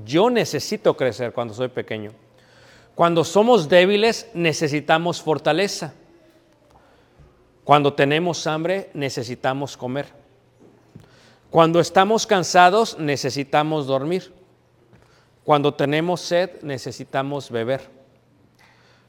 Yo 0.05 0.29
necesito 0.29 0.95
crecer 0.95 1.33
cuando 1.33 1.53
soy 1.53 1.69
pequeño. 1.69 2.11
Cuando 2.95 3.23
somos 3.23 3.67
débiles, 3.67 4.29
necesitamos 4.33 5.21
fortaleza. 5.21 5.93
Cuando 7.63 7.93
tenemos 7.93 8.45
hambre, 8.45 8.89
necesitamos 8.93 9.75
comer. 9.75 10.07
Cuando 11.49 11.79
estamos 11.79 12.27
cansados, 12.27 12.99
necesitamos 12.99 13.87
dormir. 13.87 14.38
Cuando 15.49 15.73
tenemos 15.73 16.21
sed, 16.21 16.61
necesitamos 16.61 17.49
beber. 17.49 17.81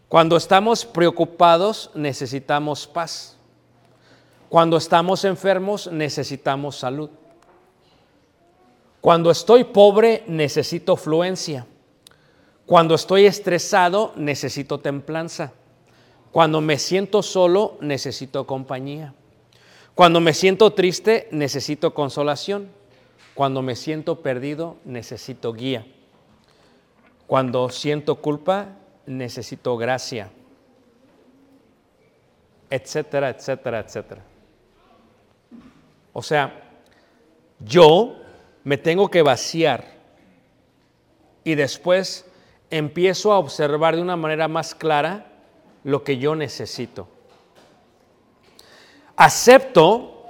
Cuando 0.08 0.38
estamos 0.38 0.86
preocupados, 0.86 1.90
necesitamos 1.94 2.86
paz. 2.86 3.36
Cuando 4.48 4.78
estamos 4.78 5.26
enfermos, 5.26 5.92
necesitamos 5.92 6.76
salud. 6.76 7.10
Cuando 9.02 9.30
estoy 9.30 9.64
pobre, 9.64 10.24
necesito 10.28 10.96
fluencia. 10.96 11.66
Cuando 12.64 12.94
estoy 12.94 13.26
estresado, 13.26 14.14
necesito 14.16 14.80
templanza. 14.80 15.52
Cuando 16.32 16.62
me 16.62 16.78
siento 16.78 17.22
solo, 17.22 17.76
necesito 17.82 18.46
compañía. 18.46 19.12
Cuando 19.94 20.20
me 20.20 20.32
siento 20.32 20.72
triste, 20.72 21.28
necesito 21.32 21.92
consolación. 21.92 22.70
Cuando 23.34 23.60
me 23.60 23.76
siento 23.76 24.22
perdido, 24.22 24.76
necesito 24.86 25.52
guía. 25.52 25.84
Cuando 27.30 27.68
siento 27.68 28.16
culpa, 28.16 28.70
necesito 29.06 29.76
gracia. 29.76 30.32
Etcétera, 32.68 33.28
etcétera, 33.28 33.78
etcétera. 33.78 34.22
O 36.12 36.22
sea, 36.22 36.60
yo 37.60 38.16
me 38.64 38.78
tengo 38.78 39.08
que 39.08 39.22
vaciar 39.22 39.84
y 41.44 41.54
después 41.54 42.28
empiezo 42.68 43.30
a 43.30 43.38
observar 43.38 43.94
de 43.94 44.02
una 44.02 44.16
manera 44.16 44.48
más 44.48 44.74
clara 44.74 45.30
lo 45.84 46.02
que 46.02 46.18
yo 46.18 46.34
necesito. 46.34 47.06
Acepto, 49.14 50.24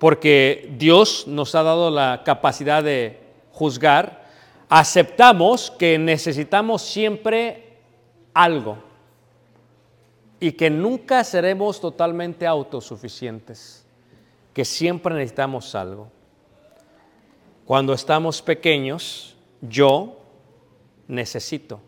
porque 0.00 0.68
Dios 0.76 1.28
nos 1.28 1.54
ha 1.54 1.62
dado 1.62 1.92
la 1.92 2.22
capacidad 2.24 2.82
de 2.82 3.20
juzgar, 3.52 4.19
aceptamos 4.70 5.72
que 5.72 5.98
necesitamos 5.98 6.82
siempre 6.82 7.76
algo 8.32 8.78
y 10.38 10.52
que 10.52 10.70
nunca 10.70 11.24
seremos 11.24 11.80
totalmente 11.80 12.46
autosuficientes, 12.46 13.84
que 14.54 14.64
siempre 14.64 15.12
necesitamos 15.14 15.74
algo. 15.74 16.08
Cuando 17.66 17.92
estamos 17.92 18.40
pequeños, 18.40 19.36
yo 19.60 20.20
necesito. 21.08 21.80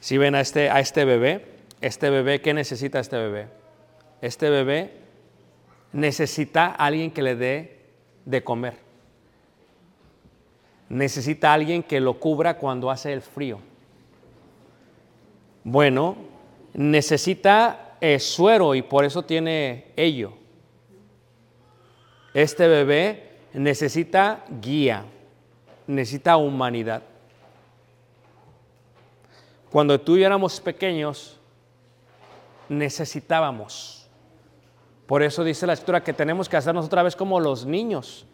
Si 0.00 0.18
ven 0.18 0.34
a 0.34 0.40
este, 0.40 0.68
a 0.68 0.80
este 0.80 1.06
bebé, 1.06 1.56
este 1.80 2.10
bebé, 2.10 2.42
¿qué 2.42 2.52
necesita 2.52 3.00
este 3.00 3.16
bebé? 3.16 3.48
Este 4.20 4.50
bebé 4.50 4.92
necesita 5.92 6.66
a 6.66 6.86
alguien 6.86 7.10
que 7.10 7.22
le 7.22 7.36
dé 7.36 7.86
de 8.26 8.44
comer. 8.44 8.87
Necesita 10.88 11.52
alguien 11.52 11.82
que 11.82 12.00
lo 12.00 12.18
cubra 12.18 12.56
cuando 12.56 12.90
hace 12.90 13.12
el 13.12 13.20
frío. 13.20 13.60
Bueno, 15.64 16.16
necesita 16.72 17.96
eh, 18.00 18.18
suero 18.18 18.74
y 18.74 18.82
por 18.82 19.04
eso 19.04 19.22
tiene 19.22 19.92
ello. 19.96 20.32
Este 22.32 22.68
bebé 22.68 23.32
necesita 23.52 24.44
guía, 24.60 25.04
necesita 25.86 26.36
humanidad. 26.36 27.02
Cuando 29.70 30.00
tú 30.00 30.16
y 30.16 30.22
éramos 30.22 30.60
pequeños, 30.60 31.38
necesitábamos. 32.68 34.08
Por 35.06 35.22
eso 35.22 35.44
dice 35.44 35.66
la 35.66 35.72
escritura 35.72 36.02
que 36.02 36.12
tenemos 36.12 36.48
que 36.48 36.56
hacernos 36.56 36.86
otra 36.86 37.02
vez 37.02 37.16
como 37.16 37.40
los 37.40 37.66
niños. 37.66 38.26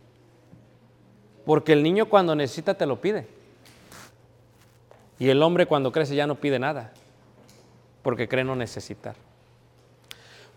Porque 1.44 1.72
el 1.72 1.82
niño 1.82 2.06
cuando 2.06 2.34
necesita 2.34 2.74
te 2.74 2.86
lo 2.86 3.00
pide. 3.00 3.26
Y 5.18 5.28
el 5.28 5.42
hombre 5.42 5.66
cuando 5.66 5.92
crece 5.92 6.14
ya 6.14 6.26
no 6.26 6.36
pide 6.36 6.58
nada. 6.58 6.92
Porque 8.02 8.28
cree 8.28 8.44
no 8.44 8.56
necesitar. 8.56 9.14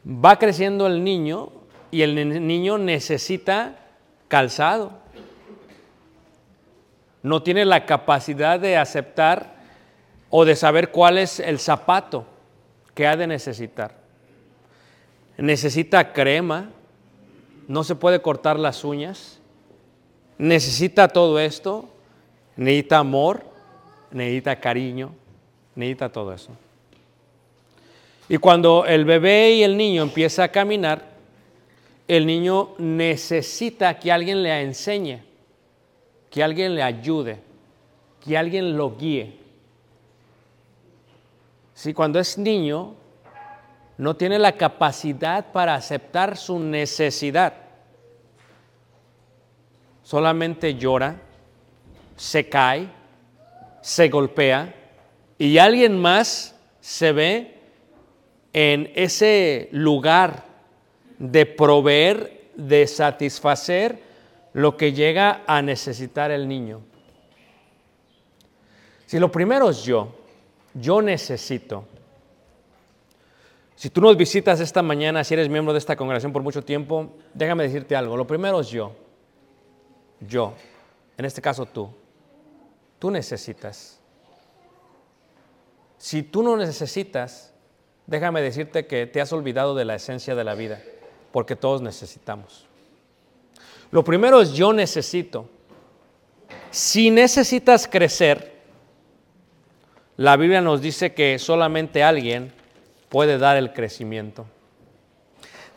Va 0.05 0.39
creciendo 0.39 0.87
el 0.87 1.03
niño 1.03 1.51
y 1.91 2.01
el 2.01 2.45
niño 2.47 2.77
necesita 2.77 3.75
calzado. 4.27 4.91
No 7.23 7.43
tiene 7.43 7.65
la 7.65 7.85
capacidad 7.85 8.59
de 8.59 8.77
aceptar 8.77 9.57
o 10.29 10.45
de 10.45 10.55
saber 10.55 10.91
cuál 10.91 11.17
es 11.17 11.39
el 11.39 11.59
zapato 11.59 12.25
que 12.93 13.07
ha 13.07 13.15
de 13.15 13.27
necesitar. 13.27 13.95
Necesita 15.37 16.13
crema, 16.13 16.69
no 17.67 17.83
se 17.83 17.95
puede 17.95 18.21
cortar 18.21 18.57
las 18.57 18.83
uñas, 18.83 19.36
necesita 20.37 21.07
todo 21.07 21.39
esto, 21.39 21.89
necesita 22.55 22.99
amor, 22.99 23.43
necesita 24.11 24.59
cariño, 24.59 25.11
necesita 25.75 26.09
todo 26.09 26.33
eso. 26.33 26.51
Y 28.29 28.37
cuando 28.37 28.85
el 28.85 29.05
bebé 29.05 29.53
y 29.53 29.63
el 29.63 29.77
niño 29.77 30.03
empieza 30.03 30.43
a 30.43 30.47
caminar, 30.49 31.17
el 32.07 32.25
niño 32.25 32.69
necesita 32.77 33.97
que 33.99 34.11
alguien 34.11 34.43
le 34.43 34.61
enseñe, 34.61 35.23
que 36.29 36.43
alguien 36.43 36.75
le 36.75 36.83
ayude, 36.83 37.39
que 38.23 38.37
alguien 38.37 38.77
lo 38.77 38.97
guíe. 38.97 39.37
Si 41.73 41.93
cuando 41.93 42.19
es 42.19 42.37
niño 42.37 42.95
no 43.97 44.15
tiene 44.15 44.39
la 44.39 44.53
capacidad 44.53 45.51
para 45.51 45.75
aceptar 45.75 46.37
su 46.37 46.59
necesidad, 46.59 47.53
solamente 50.07 50.75
llora, 50.75 51.17
se 52.15 52.47
cae, 52.47 52.87
se 53.81 54.07
golpea 54.07 54.73
y 55.37 55.57
alguien 55.57 55.99
más 55.99 56.55
se 56.79 57.11
ve 57.11 57.59
en 58.53 58.89
ese 58.95 59.67
lugar 59.73 60.45
de 61.19 61.45
proveer, 61.45 62.51
de 62.55 62.87
satisfacer 62.87 64.01
lo 64.53 64.77
que 64.77 64.93
llega 64.93 65.43
a 65.45 65.61
necesitar 65.61 66.31
el 66.31 66.47
niño. 66.47 66.79
Si 69.07 69.19
lo 69.19 69.29
primero 69.29 69.69
es 69.69 69.83
yo, 69.83 70.15
yo 70.73 71.01
necesito. 71.01 71.83
Si 73.75 73.89
tú 73.89 73.99
nos 73.99 74.15
visitas 74.15 74.61
esta 74.61 74.81
mañana, 74.81 75.25
si 75.25 75.33
eres 75.33 75.49
miembro 75.49 75.73
de 75.73 75.79
esta 75.79 75.97
congregación 75.97 76.31
por 76.31 76.43
mucho 76.43 76.63
tiempo, 76.63 77.09
déjame 77.33 77.63
decirte 77.63 77.93
algo. 77.93 78.15
Lo 78.15 78.25
primero 78.25 78.61
es 78.61 78.69
yo. 78.69 79.06
Yo. 80.19 80.53
En 81.17 81.25
este 81.25 81.41
caso 81.41 81.65
tú. 81.65 81.89
Tú 82.99 83.11
necesitas. 83.11 83.99
Si 85.97 86.23
tú 86.23 86.43
no 86.43 86.57
necesitas, 86.57 87.53
déjame 88.05 88.41
decirte 88.41 88.87
que 88.87 89.05
te 89.07 89.21
has 89.21 89.33
olvidado 89.33 89.75
de 89.75 89.85
la 89.85 89.95
esencia 89.95 90.35
de 90.35 90.43
la 90.43 90.55
vida, 90.55 90.81
porque 91.31 91.55
todos 91.55 91.81
necesitamos. 91.81 92.65
Lo 93.91 94.03
primero 94.03 94.41
es 94.41 94.53
yo 94.53 94.73
necesito. 94.73 95.49
Si 96.71 97.09
necesitas 97.09 97.87
crecer, 97.87 98.57
la 100.17 100.35
Biblia 100.35 100.61
nos 100.61 100.81
dice 100.81 101.13
que 101.13 101.39
solamente 101.39 102.03
alguien 102.03 102.51
puede 103.09 103.37
dar 103.37 103.57
el 103.57 103.73
crecimiento. 103.73 104.45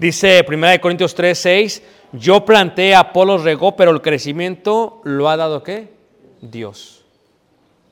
Dice 0.00 0.42
1 0.48 0.80
Corintios 0.80 1.14
3, 1.14 1.38
6, 1.38 1.82
yo 2.12 2.42
planté, 2.46 2.94
Apolo 2.94 3.36
regó, 3.36 3.76
pero 3.76 3.90
el 3.90 4.00
crecimiento 4.00 5.02
lo 5.04 5.28
ha 5.28 5.36
dado 5.36 5.62
qué? 5.62 5.90
Dios. 6.40 7.04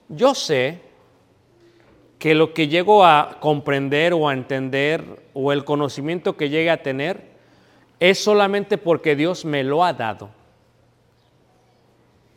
Yo 0.09 0.35
sé 0.35 0.81
que 2.19 2.35
lo 2.35 2.55
que 2.55 2.67
llego 2.67 3.05
a 3.05 3.37
comprender 3.41 4.15
o 4.15 4.27
a 4.27 4.33
entender 4.33 5.05
o 5.35 5.53
el 5.53 5.67
conocimiento 5.67 6.35
que 6.35 6.49
llegue 6.49 6.71
a 6.71 6.83
tener 6.83 7.29
es 8.01 8.19
solamente 8.19 8.79
porque 8.79 9.15
Dios 9.15 9.45
me 9.45 9.63
lo 9.63 9.85
ha 9.85 9.93
dado. 9.93 10.31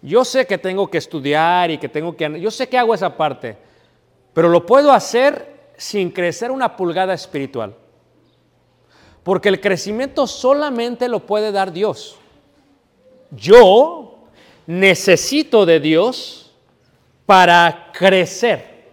Yo 0.01 0.25
sé 0.25 0.45
que 0.47 0.57
tengo 0.57 0.91
que 0.91 0.97
estudiar 0.97 1.71
y 1.71 1.77
que 1.77 1.87
tengo 1.87 2.17
que... 2.17 2.41
Yo 2.41 2.51
sé 2.51 2.67
que 2.67 2.77
hago 2.77 2.93
esa 2.93 3.15
parte, 3.15 3.55
pero 4.33 4.49
lo 4.49 4.65
puedo 4.65 4.91
hacer 4.91 5.71
sin 5.77 6.11
crecer 6.11 6.51
una 6.51 6.75
pulgada 6.75 7.13
espiritual. 7.13 7.73
Porque 9.23 9.49
el 9.49 9.61
crecimiento 9.61 10.25
solamente 10.27 11.07
lo 11.07 11.25
puede 11.25 11.51
dar 11.51 11.71
Dios. 11.71 12.17
Yo 13.31 14.19
necesito 14.65 15.65
de 15.65 15.79
Dios 15.79 16.51
para 17.25 17.91
crecer. 17.93 18.91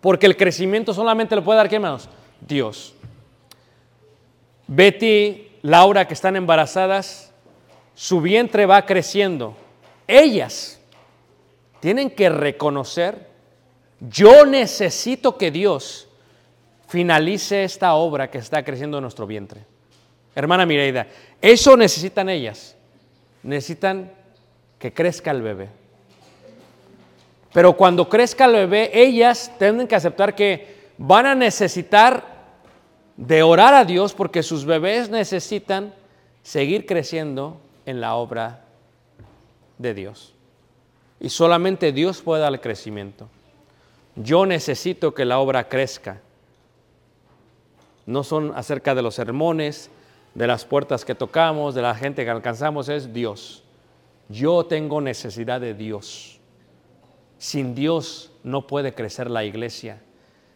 Porque 0.00 0.26
el 0.26 0.36
crecimiento 0.36 0.92
solamente 0.92 1.34
lo 1.36 1.44
puede 1.44 1.58
dar, 1.58 1.68
¿qué 1.68 1.76
hermanos? 1.76 2.08
Dios. 2.40 2.94
Betty, 4.66 5.48
Laura, 5.62 6.06
que 6.06 6.14
están 6.14 6.36
embarazadas, 6.36 7.32
su 7.94 8.20
vientre 8.20 8.66
va 8.66 8.84
creciendo. 8.84 9.56
Ellas 10.06 10.80
tienen 11.80 12.10
que 12.10 12.28
reconocer, 12.28 13.28
yo 14.00 14.44
necesito 14.44 15.36
que 15.36 15.50
Dios 15.50 16.07
finalice 16.88 17.64
esta 17.64 17.94
obra 17.94 18.30
que 18.30 18.38
está 18.38 18.64
creciendo 18.64 18.98
en 18.98 19.02
nuestro 19.02 19.26
vientre. 19.26 19.64
Hermana 20.34 20.66
Mireida, 20.66 21.06
eso 21.40 21.76
necesitan 21.76 22.28
ellas. 22.28 22.76
Necesitan 23.42 24.10
que 24.78 24.92
crezca 24.92 25.30
el 25.30 25.42
bebé. 25.42 25.68
Pero 27.52 27.76
cuando 27.76 28.08
crezca 28.08 28.46
el 28.46 28.52
bebé, 28.52 28.90
ellas 28.92 29.52
tienen 29.58 29.86
que 29.86 29.96
aceptar 29.96 30.34
que 30.34 30.76
van 30.96 31.26
a 31.26 31.34
necesitar 31.34 32.38
de 33.16 33.42
orar 33.42 33.74
a 33.74 33.84
Dios 33.84 34.14
porque 34.14 34.42
sus 34.42 34.64
bebés 34.64 35.10
necesitan 35.10 35.94
seguir 36.42 36.86
creciendo 36.86 37.60
en 37.84 38.00
la 38.00 38.14
obra 38.14 38.64
de 39.76 39.94
Dios. 39.94 40.34
Y 41.20 41.30
solamente 41.30 41.92
Dios 41.92 42.22
puede 42.22 42.42
dar 42.42 42.52
el 42.52 42.60
crecimiento. 42.60 43.28
Yo 44.14 44.46
necesito 44.46 45.14
que 45.14 45.24
la 45.24 45.38
obra 45.38 45.68
crezca. 45.68 46.20
No 48.08 48.24
son 48.24 48.54
acerca 48.56 48.94
de 48.94 49.02
los 49.02 49.16
sermones, 49.16 49.90
de 50.34 50.46
las 50.46 50.64
puertas 50.64 51.04
que 51.04 51.14
tocamos, 51.14 51.74
de 51.74 51.82
la 51.82 51.94
gente 51.94 52.24
que 52.24 52.30
alcanzamos, 52.30 52.88
es 52.88 53.12
Dios. 53.12 53.62
Yo 54.30 54.64
tengo 54.64 55.02
necesidad 55.02 55.60
de 55.60 55.74
Dios. 55.74 56.40
Sin 57.36 57.74
Dios 57.74 58.32
no 58.42 58.66
puede 58.66 58.94
crecer 58.94 59.30
la 59.30 59.44
iglesia. 59.44 60.00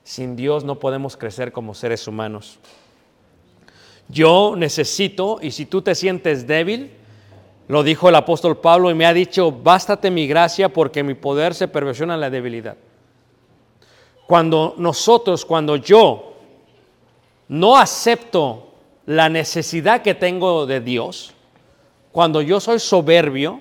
Sin 0.03 0.35
Dios 0.35 0.65
no 0.65 0.79
podemos 0.79 1.19
crecer 1.19 1.53
como 1.53 1.75
seres 1.75 2.09
humanos. 2.09 2.59
Yo 4.09 4.55
necesito, 4.57 5.38
y 5.43 5.51
si 5.51 5.67
tú 5.67 5.83
te 5.83 5.95
sientes 5.95 6.47
débil, 6.47 6.91
lo 7.69 7.83
dijo 7.83 8.09
el 8.09 8.15
apóstol 8.15 8.57
Pablo 8.57 8.91
y 8.91 8.95
me 8.95 9.05
ha 9.05 9.12
dicho, 9.12 9.53
bástate 9.53 10.11
mi 10.11 10.27
gracia 10.27 10.71
porque 10.71 11.03
mi 11.03 11.12
poder 11.12 11.53
se 11.55 11.69
perversiona 11.69 12.15
en 12.15 12.21
la 12.23 12.31
debilidad. 12.31 12.79
Cuando 14.27 14.75
nosotros, 14.79 15.45
cuando 15.45 15.77
yo 15.77 16.32
no 17.49 17.77
acepto 17.77 18.75
la 19.07 19.29
necesidad 19.29 20.03
que 20.03 20.15
tengo 20.15 20.67
de 20.67 20.81
Dios, 20.81 21.35
cuando 22.13 22.43
yo 22.43 22.61
soy 22.61 22.79
soberbio, 22.79 23.61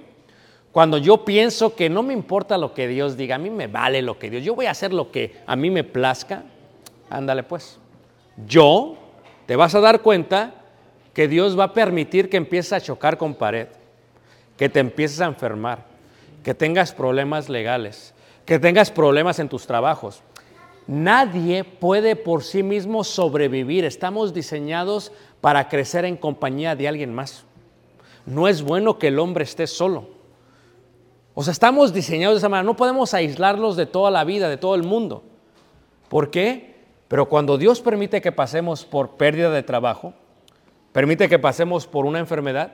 cuando 0.71 0.97
yo 0.97 1.25
pienso 1.25 1.75
que 1.75 1.89
no 1.89 2.03
me 2.03 2.13
importa 2.13 2.57
lo 2.57 2.73
que 2.73 2.87
Dios 2.87 3.17
diga, 3.17 3.35
a 3.35 3.39
mí 3.39 3.49
me 3.49 3.67
vale 3.67 4.01
lo 4.01 4.17
que 4.19 4.29
Dios, 4.29 4.43
yo 4.43 4.55
voy 4.55 4.67
a 4.67 4.71
hacer 4.71 4.93
lo 4.93 5.11
que 5.11 5.35
a 5.45 5.55
mí 5.55 5.69
me 5.69 5.83
plazca, 5.83 6.43
ándale 7.09 7.43
pues. 7.43 7.77
Yo, 8.47 8.97
te 9.45 9.55
vas 9.55 9.75
a 9.75 9.81
dar 9.81 10.01
cuenta 10.01 10.53
que 11.13 11.27
Dios 11.27 11.59
va 11.59 11.65
a 11.65 11.73
permitir 11.73 12.29
que 12.29 12.37
empieces 12.37 12.73
a 12.73 12.81
chocar 12.81 13.17
con 13.17 13.35
pared, 13.35 13.67
que 14.57 14.69
te 14.69 14.79
empieces 14.79 15.19
a 15.19 15.25
enfermar, 15.25 15.85
que 16.43 16.53
tengas 16.53 16.93
problemas 16.93 17.49
legales, 17.49 18.13
que 18.45 18.59
tengas 18.59 18.91
problemas 18.91 19.39
en 19.39 19.49
tus 19.49 19.67
trabajos. 19.67 20.23
Nadie 20.91 21.63
puede 21.63 22.17
por 22.17 22.43
sí 22.43 22.63
mismo 22.63 23.05
sobrevivir. 23.05 23.85
Estamos 23.85 24.33
diseñados 24.33 25.13
para 25.39 25.69
crecer 25.69 26.03
en 26.03 26.17
compañía 26.17 26.75
de 26.75 26.89
alguien 26.89 27.13
más. 27.13 27.45
No 28.25 28.49
es 28.49 28.61
bueno 28.61 28.99
que 28.99 29.07
el 29.07 29.17
hombre 29.17 29.45
esté 29.45 29.67
solo. 29.67 30.09
O 31.33 31.43
sea, 31.43 31.53
estamos 31.53 31.93
diseñados 31.93 32.35
de 32.35 32.39
esa 32.39 32.49
manera. 32.49 32.65
No 32.65 32.75
podemos 32.75 33.13
aislarlos 33.13 33.77
de 33.77 33.85
toda 33.85 34.11
la 34.11 34.25
vida, 34.25 34.49
de 34.49 34.57
todo 34.57 34.75
el 34.75 34.83
mundo. 34.83 35.23
¿Por 36.09 36.29
qué? 36.29 36.75
Pero 37.07 37.29
cuando 37.29 37.57
Dios 37.57 37.79
permite 37.79 38.21
que 38.21 38.33
pasemos 38.33 38.83
por 38.83 39.11
pérdida 39.11 39.49
de 39.49 39.63
trabajo, 39.63 40.13
permite 40.91 41.29
que 41.29 41.39
pasemos 41.39 41.87
por 41.87 42.05
una 42.05 42.19
enfermedad, 42.19 42.73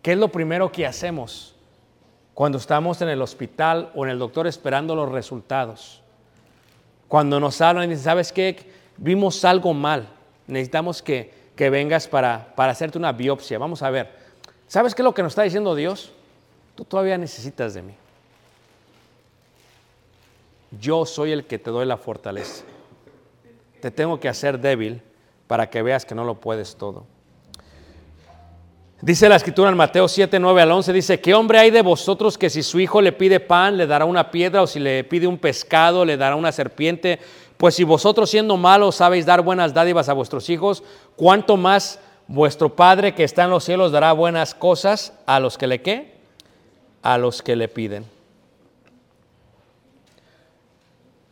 ¿qué 0.00 0.12
es 0.12 0.18
lo 0.18 0.28
primero 0.28 0.72
que 0.72 0.86
hacemos 0.86 1.54
cuando 2.32 2.56
estamos 2.56 3.02
en 3.02 3.10
el 3.10 3.20
hospital 3.20 3.92
o 3.94 4.06
en 4.06 4.12
el 4.12 4.18
doctor 4.18 4.46
esperando 4.46 4.94
los 4.96 5.12
resultados? 5.12 6.03
Cuando 7.14 7.38
nos 7.38 7.60
hablan 7.60 7.84
y 7.84 7.88
dicen, 7.90 8.02
¿sabes 8.02 8.32
qué? 8.32 8.56
Vimos 8.96 9.44
algo 9.44 9.72
mal. 9.72 10.08
Necesitamos 10.48 11.00
que, 11.00 11.32
que 11.54 11.70
vengas 11.70 12.08
para, 12.08 12.52
para 12.56 12.72
hacerte 12.72 12.98
una 12.98 13.12
biopsia. 13.12 13.56
Vamos 13.56 13.84
a 13.84 13.90
ver. 13.90 14.10
¿Sabes 14.66 14.96
qué 14.96 15.02
es 15.02 15.04
lo 15.04 15.14
que 15.14 15.22
nos 15.22 15.30
está 15.30 15.44
diciendo 15.44 15.76
Dios? 15.76 16.10
Tú 16.74 16.84
todavía 16.84 17.16
necesitas 17.16 17.72
de 17.72 17.82
mí. 17.82 17.94
Yo 20.80 21.06
soy 21.06 21.30
el 21.30 21.44
que 21.46 21.56
te 21.60 21.70
doy 21.70 21.86
la 21.86 21.98
fortaleza. 21.98 22.64
Te 23.80 23.92
tengo 23.92 24.18
que 24.18 24.28
hacer 24.28 24.58
débil 24.58 25.00
para 25.46 25.70
que 25.70 25.82
veas 25.82 26.04
que 26.04 26.16
no 26.16 26.24
lo 26.24 26.40
puedes 26.40 26.74
todo. 26.74 27.06
Dice 29.00 29.28
la 29.28 29.36
escritura 29.36 29.70
en 29.70 29.76
Mateo 29.76 30.08
7, 30.08 30.38
9 30.38 30.62
al 30.62 30.70
11, 30.70 30.92
dice, 30.92 31.20
¿qué 31.20 31.34
hombre 31.34 31.58
hay 31.58 31.70
de 31.70 31.82
vosotros 31.82 32.38
que 32.38 32.48
si 32.48 32.62
su 32.62 32.80
hijo 32.80 33.02
le 33.02 33.12
pide 33.12 33.40
pan, 33.40 33.76
le 33.76 33.86
dará 33.86 34.04
una 34.04 34.30
piedra, 34.30 34.62
o 34.62 34.66
si 34.66 34.78
le 34.78 35.04
pide 35.04 35.26
un 35.26 35.36
pescado, 35.36 36.04
le 36.04 36.16
dará 36.16 36.36
una 36.36 36.52
serpiente? 36.52 37.18
Pues 37.56 37.74
si 37.74 37.84
vosotros 37.84 38.30
siendo 38.30 38.56
malos 38.56 38.96
sabéis 38.96 39.26
dar 39.26 39.42
buenas 39.42 39.74
dádivas 39.74 40.08
a 40.08 40.14
vuestros 40.14 40.48
hijos, 40.48 40.82
¿cuánto 41.16 41.56
más 41.56 42.00
vuestro 42.28 42.74
Padre 42.74 43.14
que 43.14 43.24
está 43.24 43.44
en 43.44 43.50
los 43.50 43.64
cielos 43.64 43.92
dará 43.92 44.12
buenas 44.12 44.54
cosas 44.54 45.12
a 45.26 45.38
los 45.38 45.58
que 45.58 45.66
le 45.66 45.82
qué? 45.82 46.14
A 47.02 47.18
los 47.18 47.42
que 47.42 47.56
le 47.56 47.68
piden. 47.68 48.06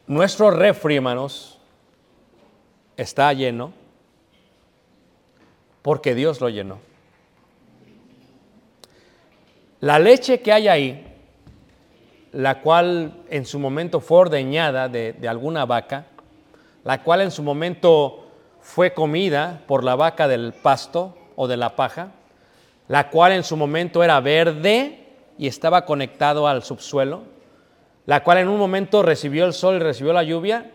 Nuestro 0.06 0.50
refri, 0.50 0.96
hermanos, 0.96 1.58
está 2.96 3.32
lleno 3.32 3.72
porque 5.80 6.14
Dios 6.14 6.40
lo 6.40 6.48
llenó. 6.50 6.91
La 9.82 9.98
leche 9.98 10.40
que 10.42 10.52
hay 10.52 10.68
ahí, 10.68 11.04
la 12.30 12.60
cual 12.60 13.24
en 13.28 13.44
su 13.44 13.58
momento 13.58 13.98
fue 13.98 14.18
ordeñada 14.18 14.88
de, 14.88 15.16
alguna 15.28 15.66
vaca, 15.66 16.06
la 16.84 17.02
cual 17.02 17.20
en 17.20 17.32
su 17.32 17.42
momento 17.42 18.28
fue 18.60 18.94
comida 18.94 19.60
por 19.66 19.82
la 19.82 19.96
vaca 19.96 20.28
del 20.28 20.52
pasto 20.52 21.16
o 21.34 21.48
de 21.48 21.56
la 21.56 21.74
paja, 21.74 22.12
la 22.86 23.10
cual 23.10 23.32
en 23.32 23.42
su 23.42 23.56
momento 23.56 24.04
era 24.04 24.20
verde 24.20 25.00
y 25.36 25.48
estaba 25.48 25.84
conectado 25.84 26.46
al 26.46 26.62
subsuelo, 26.62 27.24
la 28.06 28.22
cual 28.22 28.38
en 28.38 28.48
un 28.48 28.60
momento 28.60 29.02
recibió 29.02 29.46
el 29.46 29.52
sol 29.52 29.74
y 29.74 29.80
recibió 29.80 30.12
la 30.12 30.22
lluvia, 30.22 30.70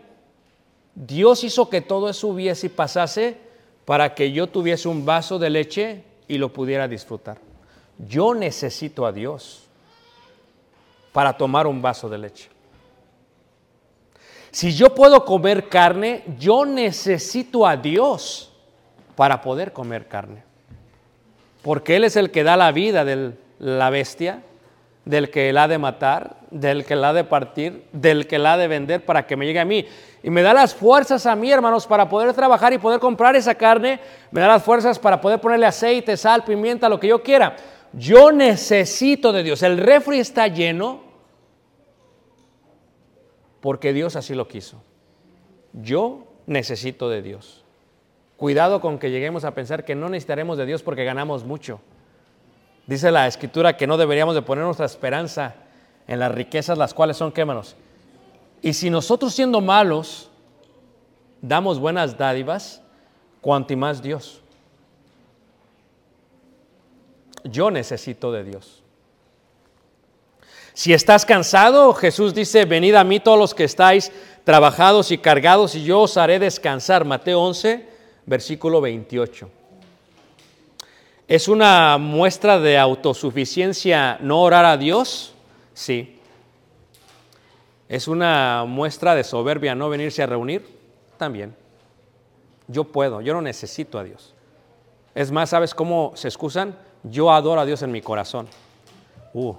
Dios 0.94 1.44
hizo 1.44 1.70
que 1.70 1.80
todo 1.80 2.10
eso 2.10 2.28
hubiese 2.28 2.66
y 2.66 2.70
pasase 2.70 3.38
para 3.86 4.14
que 4.14 4.32
yo 4.32 4.48
tuviese 4.48 4.86
un 4.86 5.06
vaso 5.06 5.38
de 5.38 5.48
leche 5.48 6.04
y 6.28 6.36
lo 6.36 6.52
pudiera 6.52 6.86
disfrutar. 6.86 7.47
Yo 7.98 8.34
necesito 8.34 9.04
a 9.04 9.12
Dios 9.12 9.64
para 11.12 11.36
tomar 11.36 11.66
un 11.66 11.82
vaso 11.82 12.08
de 12.08 12.18
leche. 12.18 12.48
Si 14.50 14.74
yo 14.74 14.94
puedo 14.94 15.24
comer 15.24 15.68
carne, 15.68 16.22
yo 16.38 16.64
necesito 16.64 17.66
a 17.66 17.76
Dios 17.76 18.52
para 19.14 19.42
poder 19.42 19.72
comer 19.72 20.06
carne. 20.06 20.42
Porque 21.62 21.96
Él 21.96 22.04
es 22.04 22.16
el 22.16 22.30
que 22.30 22.44
da 22.44 22.56
la 22.56 22.72
vida 22.72 23.04
de 23.04 23.32
la 23.58 23.90
bestia, 23.90 24.42
del 25.04 25.30
que 25.30 25.52
la 25.52 25.64
ha 25.64 25.68
de 25.68 25.78
matar, 25.78 26.36
del 26.50 26.84
que 26.84 26.94
la 26.94 27.10
ha 27.10 27.12
de 27.12 27.24
partir, 27.24 27.84
del 27.92 28.26
que 28.26 28.38
la 28.38 28.54
ha 28.54 28.56
de 28.56 28.68
vender 28.68 29.04
para 29.04 29.26
que 29.26 29.36
me 29.36 29.46
llegue 29.46 29.60
a 29.60 29.64
mí. 29.64 29.86
Y 30.22 30.30
me 30.30 30.42
da 30.42 30.52
las 30.52 30.74
fuerzas 30.74 31.26
a 31.26 31.34
mí, 31.34 31.50
hermanos, 31.50 31.86
para 31.86 32.08
poder 32.08 32.32
trabajar 32.34 32.72
y 32.72 32.78
poder 32.78 33.00
comprar 33.00 33.34
esa 33.36 33.54
carne. 33.54 34.00
Me 34.30 34.40
da 34.40 34.48
las 34.48 34.62
fuerzas 34.62 34.98
para 34.98 35.20
poder 35.20 35.40
ponerle 35.40 35.66
aceite, 35.66 36.16
sal, 36.16 36.44
pimienta, 36.44 36.88
lo 36.88 37.00
que 37.00 37.08
yo 37.08 37.22
quiera. 37.22 37.56
Yo 37.92 38.32
necesito 38.32 39.32
de 39.32 39.42
Dios. 39.42 39.62
El 39.62 39.78
refri 39.78 40.18
está 40.18 40.48
lleno 40.48 41.00
porque 43.60 43.92
Dios 43.92 44.16
así 44.16 44.34
lo 44.34 44.48
quiso. 44.48 44.82
Yo 45.72 46.26
necesito 46.46 47.08
de 47.08 47.22
Dios. 47.22 47.64
Cuidado 48.36 48.80
con 48.80 48.98
que 48.98 49.10
lleguemos 49.10 49.44
a 49.44 49.54
pensar 49.54 49.84
que 49.84 49.94
no 49.94 50.08
necesitaremos 50.08 50.58
de 50.58 50.66
Dios 50.66 50.82
porque 50.82 51.04
ganamos 51.04 51.44
mucho. 51.44 51.80
Dice 52.86 53.10
la 53.10 53.26
escritura 53.26 53.76
que 53.76 53.86
no 53.86 53.96
deberíamos 53.96 54.34
de 54.34 54.42
poner 54.42 54.64
nuestra 54.64 54.86
esperanza 54.86 55.54
en 56.06 56.20
las 56.20 56.32
riquezas, 56.32 56.78
las 56.78 56.94
cuales 56.94 57.16
son, 57.16 57.32
quémanos. 57.32 57.76
Y 58.62 58.72
si 58.72 58.90
nosotros 58.90 59.34
siendo 59.34 59.60
malos 59.60 60.30
damos 61.42 61.78
buenas 61.78 62.16
dádivas, 62.16 62.82
cuanto 63.40 63.76
más 63.76 64.02
Dios. 64.02 64.42
Yo 67.44 67.70
necesito 67.70 68.32
de 68.32 68.44
Dios. 68.44 68.82
Si 70.74 70.92
estás 70.92 71.26
cansado, 71.26 71.92
Jesús 71.94 72.34
dice, 72.34 72.64
venid 72.64 72.94
a 72.94 73.02
mí 73.02 73.18
todos 73.18 73.38
los 73.38 73.54
que 73.54 73.64
estáis 73.64 74.12
trabajados 74.44 75.10
y 75.10 75.18
cargados 75.18 75.74
y 75.74 75.82
yo 75.82 76.02
os 76.02 76.16
haré 76.16 76.38
descansar. 76.38 77.04
Mateo 77.04 77.40
11, 77.40 77.88
versículo 78.26 78.80
28. 78.80 79.50
¿Es 81.26 81.48
una 81.48 81.98
muestra 81.98 82.58
de 82.58 82.78
autosuficiencia 82.78 84.18
no 84.20 84.40
orar 84.40 84.64
a 84.64 84.76
Dios? 84.76 85.34
Sí. 85.74 86.18
¿Es 87.88 88.06
una 88.06 88.64
muestra 88.66 89.14
de 89.14 89.24
soberbia 89.24 89.74
no 89.74 89.88
venirse 89.88 90.22
a 90.22 90.26
reunir? 90.26 90.64
También. 91.16 91.54
Yo 92.66 92.84
puedo, 92.84 93.20
yo 93.20 93.34
no 93.34 93.42
necesito 93.42 93.98
a 93.98 94.04
Dios. 94.04 94.34
Es 95.14 95.32
más, 95.32 95.50
¿sabes 95.50 95.74
cómo 95.74 96.12
se 96.14 96.28
excusan? 96.28 96.78
Yo 97.10 97.30
adoro 97.30 97.60
a 97.60 97.66
Dios 97.66 97.82
en 97.82 97.92
mi 97.92 98.02
corazón. 98.02 98.48
Uh, 99.32 99.54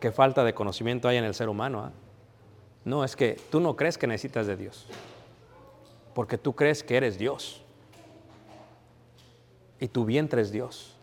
qué 0.00 0.12
falta 0.12 0.44
de 0.44 0.54
conocimiento 0.54 1.08
hay 1.08 1.16
en 1.16 1.24
el 1.24 1.34
ser 1.34 1.48
humano. 1.48 1.80
¿ah? 1.84 1.92
No, 2.84 3.04
es 3.04 3.16
que 3.16 3.40
tú 3.50 3.60
no 3.60 3.76
crees 3.76 3.98
que 3.98 4.06
necesitas 4.06 4.46
de 4.46 4.56
Dios, 4.56 4.86
porque 6.14 6.38
tú 6.38 6.54
crees 6.54 6.82
que 6.82 6.96
eres 6.96 7.18
Dios. 7.18 7.62
Y 9.78 9.88
tu 9.88 10.04
vientre 10.04 10.40
es 10.40 10.50
Dios. 10.50 10.94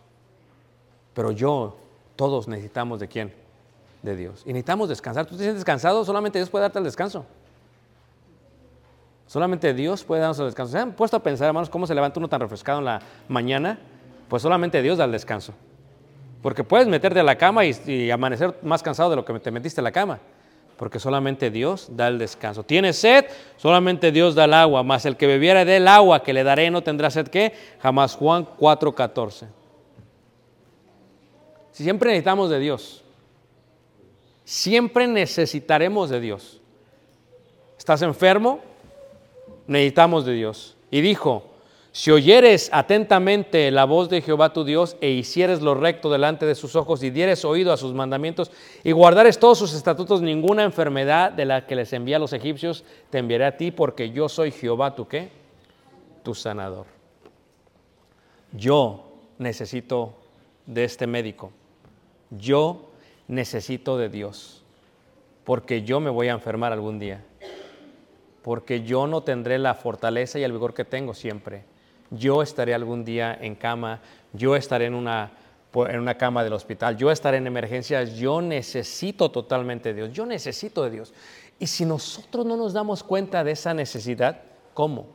Pero 1.13 1.31
yo, 1.31 1.75
todos 2.15 2.47
necesitamos 2.47 2.99
de 2.99 3.07
quién? 3.07 3.33
De 4.01 4.15
Dios. 4.15 4.41
Y 4.45 4.47
necesitamos 4.47 4.89
descansar. 4.89 5.25
¿Tú 5.27 5.37
te 5.37 5.43
sientes 5.43 5.63
cansado? 5.63 6.03
Solamente 6.03 6.39
Dios 6.39 6.49
puede 6.49 6.63
darte 6.63 6.79
el 6.79 6.85
descanso. 6.85 7.25
Solamente 9.27 9.73
Dios 9.73 10.03
puede 10.03 10.21
darnos 10.21 10.39
el 10.39 10.45
descanso. 10.45 10.71
¿Se 10.71 10.79
han 10.79 10.93
puesto 10.93 11.17
a 11.17 11.19
pensar, 11.21 11.47
hermanos, 11.47 11.69
cómo 11.69 11.85
se 11.85 11.93
levanta 11.93 12.19
uno 12.19 12.27
tan 12.27 12.39
refrescado 12.39 12.79
en 12.79 12.85
la 12.85 13.01
mañana? 13.27 13.79
Pues 14.27 14.41
solamente 14.41 14.81
Dios 14.81 14.97
da 14.97 15.05
el 15.05 15.11
descanso. 15.11 15.53
Porque 16.41 16.63
puedes 16.63 16.87
meterte 16.87 17.19
a 17.19 17.23
la 17.23 17.37
cama 17.37 17.63
y, 17.65 18.11
amanecer 18.11 18.57
más 18.63 18.83
cansado 18.83 19.09
de 19.09 19.15
lo 19.15 19.25
que 19.25 19.39
te 19.39 19.51
metiste 19.51 19.81
a 19.81 19.83
la 19.83 19.91
cama. 19.91 20.19
Porque 20.77 20.99
solamente 20.99 21.51
Dios 21.51 21.87
da 21.91 22.07
el 22.07 22.17
descanso. 22.17 22.63
¿Tienes 22.63 22.97
sed? 22.97 23.25
Solamente 23.57 24.11
Dios 24.11 24.35
da 24.35 24.45
el 24.45 24.53
agua. 24.53 24.83
Mas 24.83 25.05
el 25.05 25.15
que 25.15 25.27
bebiera 25.27 25.63
del 25.63 25.87
agua 25.87 26.23
que 26.23 26.33
le 26.33 26.43
daré 26.43 26.69
no 26.69 26.81
tendrá 26.81 27.09
sed 27.09 27.27
¿qué? 27.27 27.53
Jamás. 27.79 28.15
Juan 28.15 28.45
4:14. 28.59 29.47
Si 31.71 31.83
siempre 31.83 32.09
necesitamos 32.09 32.49
de 32.49 32.59
Dios. 32.59 33.03
Siempre 34.43 35.07
necesitaremos 35.07 36.09
de 36.09 36.19
Dios. 36.19 36.59
¿Estás 37.77 38.01
enfermo? 38.01 38.59
necesitamos 39.67 40.25
de 40.25 40.33
Dios. 40.33 40.75
Y 40.91 41.01
dijo, 41.01 41.52
si 41.93 42.09
oyeres 42.09 42.71
atentamente 42.73 43.69
la 43.69 43.85
voz 43.85 44.09
de 44.09 44.23
Jehová 44.23 44.51
tu 44.51 44.63
Dios 44.63 44.97
e 44.99 45.11
hicieres 45.11 45.61
lo 45.61 45.75
recto 45.75 46.09
delante 46.09 46.47
de 46.47 46.55
sus 46.55 46.75
ojos 46.75 47.03
y 47.03 47.11
dieres 47.11 47.45
oído 47.45 47.71
a 47.71 47.77
sus 47.77 47.93
mandamientos 47.93 48.51
y 48.83 48.91
guardares 48.93 49.37
todos 49.37 49.59
sus 49.59 49.75
estatutos, 49.75 50.23
ninguna 50.23 50.63
enfermedad 50.63 51.31
de 51.31 51.45
la 51.45 51.67
que 51.67 51.75
les 51.75 51.93
envía 51.93 52.15
a 52.15 52.19
los 52.19 52.33
egipcios 52.33 52.83
te 53.11 53.19
enviaré 53.19 53.45
a 53.45 53.57
ti, 53.57 53.69
porque 53.69 54.09
yo 54.09 54.27
soy 54.27 54.49
Jehová 54.49 54.95
tu 54.95 55.07
qué? 55.07 55.29
Tu 56.23 56.33
sanador. 56.33 56.87
Yo 58.53 59.03
necesito 59.37 60.15
de 60.65 60.85
este 60.85 61.05
médico. 61.05 61.51
Yo 62.31 62.89
necesito 63.27 63.99
de 63.99 64.09
Dios, 64.09 64.63
porque 65.43 65.83
yo 65.83 65.99
me 65.99 66.09
voy 66.09 66.29
a 66.29 66.31
enfermar 66.31 66.73
algún 66.73 66.97
día 66.97 67.23
porque 68.43 68.83
yo 68.83 69.07
no 69.07 69.21
tendré 69.23 69.57
la 69.57 69.73
fortaleza 69.73 70.37
y 70.37 70.43
el 70.43 70.51
vigor 70.51 70.73
que 70.73 70.83
tengo 70.83 71.13
siempre. 71.13 71.63
Yo 72.13 72.41
estaré 72.41 72.73
algún 72.73 73.03
día 73.03 73.37
en 73.39 73.55
cama, 73.55 74.01
yo 74.33 74.55
estaré 74.55 74.85
en 74.85 74.93
una, 74.93 75.31
en 75.75 75.99
una 75.99 76.15
cama 76.15 76.43
del 76.43 76.53
hospital, 76.53 76.97
yo 76.97 77.11
estaré 77.11 77.37
en 77.37 77.47
emergencias, 77.47 78.15
yo 78.15 78.41
necesito 78.41 79.31
totalmente 79.31 79.89
de 79.89 79.95
Dios, 79.95 80.13
yo 80.13 80.25
necesito 80.25 80.83
de 80.83 80.91
Dios. 80.91 81.13
Y 81.59 81.67
si 81.67 81.85
nosotros 81.85 82.45
no 82.45 82.55
nos 82.55 82.73
damos 82.73 83.03
cuenta 83.03 83.43
de 83.43 83.51
esa 83.51 83.73
necesidad, 83.73 84.41
¿cómo? 84.73 85.07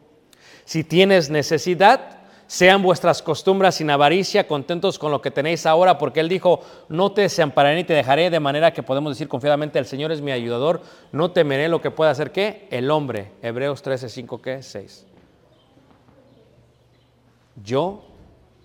Si 0.65 0.85
tienes 0.85 1.31
necesidad, 1.31 2.19
sean 2.49 2.83
vuestras 2.83 3.23
costumbres 3.23 3.75
sin 3.75 3.91
avaricia, 3.91 4.49
contentos 4.49 4.99
con 4.99 5.13
lo 5.13 5.21
que 5.21 5.31
tenéis 5.31 5.67
ahora, 5.67 5.99
porque 5.99 6.21
Él 6.21 6.29
dijo, 6.29 6.61
no 6.89 7.13
te 7.13 7.23
desampararé 7.23 7.77
ni 7.77 7.85
te 7.85 7.93
dejaré, 7.93 8.31
de 8.31 8.41
manera 8.41 8.73
que 8.73 8.83
podemos 8.83 9.13
decir 9.13 9.29
confiadamente, 9.29 9.79
el 9.79 9.85
Señor 9.85 10.13
es 10.13 10.23
mi 10.23 10.33
ayudador, 10.33 10.81
no 11.13 11.31
temeré 11.31 11.69
lo 11.69 11.83
que 11.83 11.91
pueda 11.91 12.11
hacer, 12.11 12.33
¿qué? 12.33 12.67
El 12.71 12.91
hombre. 12.91 13.33
Hebreos 13.43 13.83
13, 13.83 14.09
5, 14.09 14.43
¿qué? 14.43 14.63
6. 14.63 15.08
Yo 17.65 18.05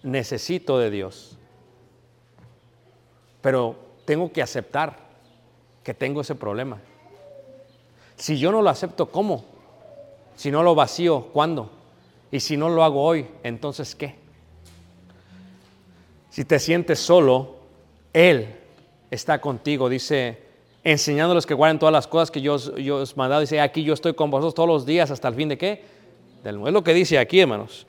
necesito 0.04 0.78
de 0.78 0.90
Dios, 0.90 1.38
pero 3.42 3.76
tengo 4.06 4.32
que 4.32 4.42
aceptar 4.42 4.98
que 5.84 5.94
tengo 5.94 6.22
ese 6.22 6.36
problema. 6.36 6.80
Si 8.16 8.38
yo 8.38 8.52
no 8.52 8.62
lo 8.62 8.70
acepto, 8.70 9.10
¿cómo? 9.10 9.46
Si 10.36 10.52
no 10.52 10.64
lo 10.64 10.76
vacío, 10.76 11.28
¿cuándo? 11.34 11.72
Y 12.32 12.40
si 12.40 12.58
no 12.58 12.70
lo 12.70 12.84
hago 12.84 13.04
hoy, 13.04 13.28
entonces 13.44 13.96
¿qué? 13.96 14.16
Si 16.30 16.46
te 16.46 16.60
sientes 16.60 17.00
solo, 17.00 17.58
Él 18.12 18.56
está 19.12 19.40
contigo, 19.40 19.90
dice, 19.90 20.42
enseñándoles 20.84 21.46
que 21.46 21.54
guarden 21.54 21.80
todas 21.80 21.94
las 21.94 22.08
cosas 22.08 22.32
que 22.32 22.42
yo, 22.42 22.56
os 22.56 22.72
he 22.76 23.16
mandado. 23.16 23.42
Dice, 23.42 23.62
aquí 23.62 23.84
yo 23.84 23.94
estoy 23.94 24.14
con 24.14 24.32
vosotros 24.32 24.56
todos 24.56 24.70
los 24.70 24.86
días 24.86 25.12
hasta 25.12 25.28
el 25.28 25.36
fin 25.36 25.50
de 25.50 25.58
qué? 25.58 25.84
Del 26.44 26.66
Es 26.66 26.74
lo 26.74 26.84
que 26.84 26.94
dice 26.94 27.20
aquí, 27.20 27.40
hermanos. 27.40 27.86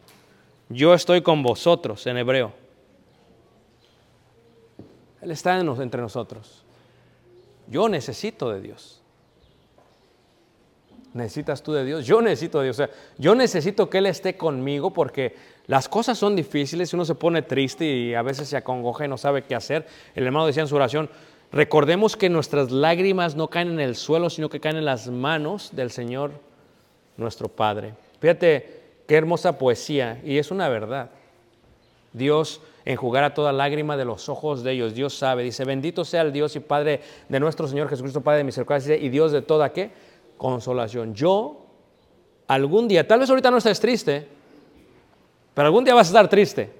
Yo 0.68 0.94
estoy 0.94 1.22
con 1.22 1.42
vosotros 1.42 2.07
en 2.07 2.16
hebreo. 2.16 2.53
Él 5.20 5.31
está 5.31 5.59
entre 5.59 6.00
nosotros. 6.00 6.64
Yo 7.66 7.88
necesito 7.88 8.50
de 8.50 8.61
Dios. 8.61 9.00
¿Necesitas 11.14 11.62
tú 11.62 11.72
de 11.72 11.85
Dios? 11.85 12.05
Yo 12.05 12.20
necesito 12.20 12.59
de 12.59 12.64
Dios. 12.64 12.77
O 12.79 12.85
sea, 12.85 12.90
yo 13.18 13.35
necesito 13.35 13.88
que 13.88 13.98
Él 13.98 14.07
esté 14.07 14.37
conmigo 14.37 14.92
porque 14.92 15.35
las 15.66 15.88
cosas 15.88 16.18
son 16.18 16.37
difíciles 16.37 16.92
uno 16.92 17.05
se 17.05 17.14
pone 17.14 17.42
triste 17.42 17.87
y 17.87 18.14
a 18.14 18.22
veces 18.22 18.48
se 18.48 18.57
acongoja 18.57 19.05
y 19.05 19.09
no 19.09 19.16
sabe 19.16 19.44
qué 19.44 19.55
hacer. 19.55 19.87
El 20.14 20.27
hermano 20.27 20.46
decía 20.46 20.62
en 20.62 20.68
su 20.68 20.77
oración, 20.77 21.09
recordemos 21.53 22.16
que 22.16 22.29
nuestras 22.29 22.70
lágrimas 22.70 23.37
no 23.37 23.48
caen 23.48 23.70
en 23.70 23.81
el 23.81 23.96
suelo, 23.96 24.29
sino 24.29 24.50
que 24.50 24.61
caen 24.61 24.77
en 24.77 24.85
las 24.85 25.09
manos 25.09 25.70
del 25.72 25.90
Señor 25.90 26.33
nuestro 27.16 27.48
Padre. 27.48 27.94
Fíjate 28.20 28.84
qué 29.07 29.17
hermosa 29.17 29.59
poesía 29.59 30.21
y 30.25 30.38
es 30.38 30.51
una 30.51 30.69
verdad. 30.69 31.11
Dios 32.12 32.61
enjugará 32.85 33.35
toda 33.35 33.53
lágrima 33.53 33.97
de 33.97 34.05
los 34.05 34.29
ojos 34.29 34.62
de 34.62 34.73
ellos. 34.73 34.95
Dios 34.95 35.14
sabe, 35.14 35.43
dice, 35.43 35.64
bendito 35.64 36.05
sea 36.05 36.23
el 36.23 36.33
Dios 36.33 36.55
y 36.57 36.61
Padre 36.61 37.01
de 37.29 37.40
nuestro 37.40 37.67
Señor 37.67 37.88
Jesucristo, 37.88 38.21
Padre 38.21 38.38
de 38.38 38.45
misericordia 38.45 38.97
y 38.97 39.09
Dios 39.09 39.33
de 39.33 39.43
toda 39.43 39.73
qué? 39.73 39.90
consolación. 40.37 41.14
Yo, 41.14 41.64
algún 42.47 42.88
día, 42.88 43.07
tal 43.07 43.21
vez 43.21 43.31
ahorita 43.31 43.51
no 43.51 43.59
estés 43.59 43.81
triste, 43.81 44.27
pero 45.55 45.67
algún 45.67 45.85
día 45.85 45.95
vas 45.95 46.09
a 46.09 46.11
estar 46.11 46.29
triste. 46.29 46.71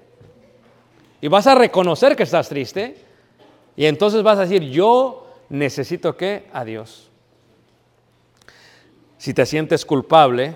Y 1.21 1.27
vas 1.27 1.47
a 1.47 1.55
reconocer 1.55 2.15
que 2.15 2.23
estás 2.23 2.49
triste. 2.49 2.97
Y 3.75 3.85
entonces 3.85 4.21
vas 4.21 4.37
a 4.37 4.41
decir, 4.41 4.63
yo 4.63 5.27
necesito 5.49 6.15
que 6.15 6.47
a 6.53 6.63
Dios. 6.63 7.09
Si 9.17 9.33
te 9.33 9.45
sientes 9.45 9.85
culpable, 9.85 10.55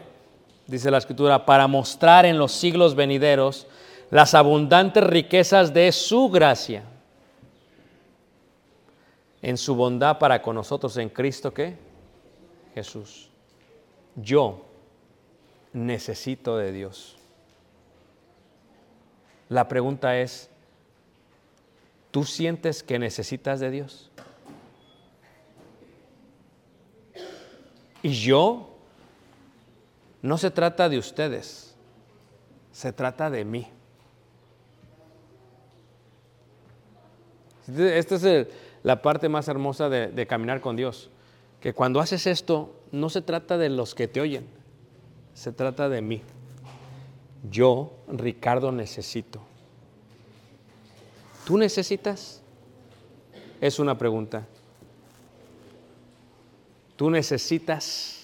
dice 0.70 0.92
la 0.92 1.00
escritura, 1.00 1.46
para 1.46 1.68
mostrar 1.68 2.26
en 2.26 2.38
los 2.38 2.52
siglos 2.52 2.96
venideros 2.96 3.68
las 4.12 4.34
abundantes 4.34 5.04
riquezas 5.04 5.74
de 5.74 5.92
su 5.92 6.30
gracia, 6.30 6.84
en 9.42 9.58
su 9.58 9.76
bondad 9.76 10.20
para 10.20 10.42
con 10.42 10.56
nosotros 10.56 10.96
en 10.98 11.10
Cristo 11.10 11.54
que 11.54 11.76
Jesús. 12.76 13.30
Yo 14.16 14.66
necesito 15.74 16.58
de 16.58 16.72
Dios. 16.72 17.16
La 19.48 19.68
pregunta 19.68 20.20
es, 20.20 20.50
¿tú 22.12 22.24
sientes 22.24 22.84
que 22.84 23.00
necesitas 23.00 23.60
de 23.60 23.72
Dios? 23.72 24.12
Y 28.02 28.12
yo, 28.12 28.69
no 30.22 30.38
se 30.38 30.52
trata 30.52 30.90
de 30.90 30.98
ustedes, 30.98 31.76
se 32.72 32.94
trata 32.94 33.30
de 33.30 33.46
mí. 33.46 33.68
Esta 37.78 38.16
es 38.16 38.48
la 38.84 39.02
parte 39.02 39.30
más 39.30 39.48
hermosa 39.48 39.90
de, 39.90 40.08
de 40.08 40.28
caminar 40.28 40.62
con 40.62 40.76
Dios 40.76 41.10
que 41.62 41.74
cuando 41.74 42.00
haces 42.00 42.26
esto 42.26 42.74
no 42.92 43.10
se 43.10 43.22
trata 43.22 43.58
de 43.58 43.70
los 43.70 43.94
que 43.94 44.08
te 44.08 44.22
oyen, 44.22 44.48
se 45.34 45.52
trata 45.52 45.90
de 45.90 46.02
mí. 46.02 46.22
Yo, 47.50 47.94
Ricardo, 48.08 48.72
necesito. 48.72 49.42
¿Tú 51.46 51.58
necesitas? 51.58 52.42
Es 53.62 53.80
una 53.80 53.98
pregunta. 53.98 54.46
¿Tú 56.96 57.10
necesitas? 57.10 58.19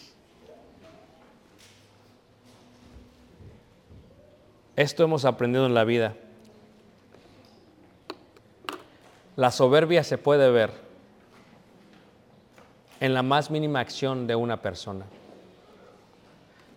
Esto 4.76 5.04
hemos 5.04 5.24
aprendido 5.24 5.66
en 5.66 5.74
la 5.74 5.86
vida. 5.86 6.16
La 9.38 9.52
soberbia 9.52 10.04
se 10.04 10.18
puede 10.18 10.50
ver 10.50 10.72
en 13.00 13.14
la 13.14 13.22
más 13.22 13.52
mínima 13.52 13.80
acción 13.80 14.28
de 14.28 14.36
una 14.36 14.62
persona. 14.62 15.06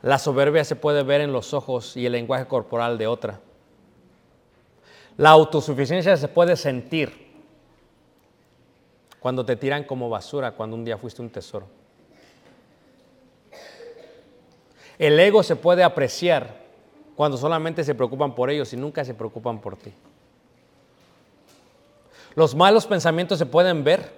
La 0.02 0.18
soberbia 0.18 0.64
se 0.64 0.76
puede 0.76 1.02
ver 1.02 1.20
en 1.20 1.32
los 1.32 1.52
ojos 1.54 1.96
y 1.96 2.06
el 2.06 2.12
lenguaje 2.12 2.46
corporal 2.46 2.98
de 2.98 3.08
otra. 3.08 3.40
La 5.16 5.30
autosuficiencia 5.30 6.16
se 6.16 6.28
puede 6.28 6.56
sentir 6.56 7.26
cuando 9.18 9.44
te 9.44 9.56
tiran 9.56 9.82
como 9.82 10.08
basura 10.08 10.52
cuando 10.52 10.76
un 10.76 10.84
día 10.84 10.96
fuiste 10.96 11.20
un 11.20 11.30
tesoro. 11.30 11.66
El 14.98 15.18
ego 15.18 15.42
se 15.42 15.56
puede 15.56 15.82
apreciar 15.82 16.67
cuando 17.18 17.36
solamente 17.36 17.82
se 17.82 17.96
preocupan 17.96 18.32
por 18.32 18.48
ellos 18.48 18.72
y 18.72 18.76
nunca 18.76 19.04
se 19.04 19.12
preocupan 19.12 19.60
por 19.60 19.74
ti. 19.74 19.92
Los 22.36 22.54
malos 22.54 22.86
pensamientos 22.86 23.40
se 23.40 23.46
pueden 23.46 23.82
ver 23.82 24.12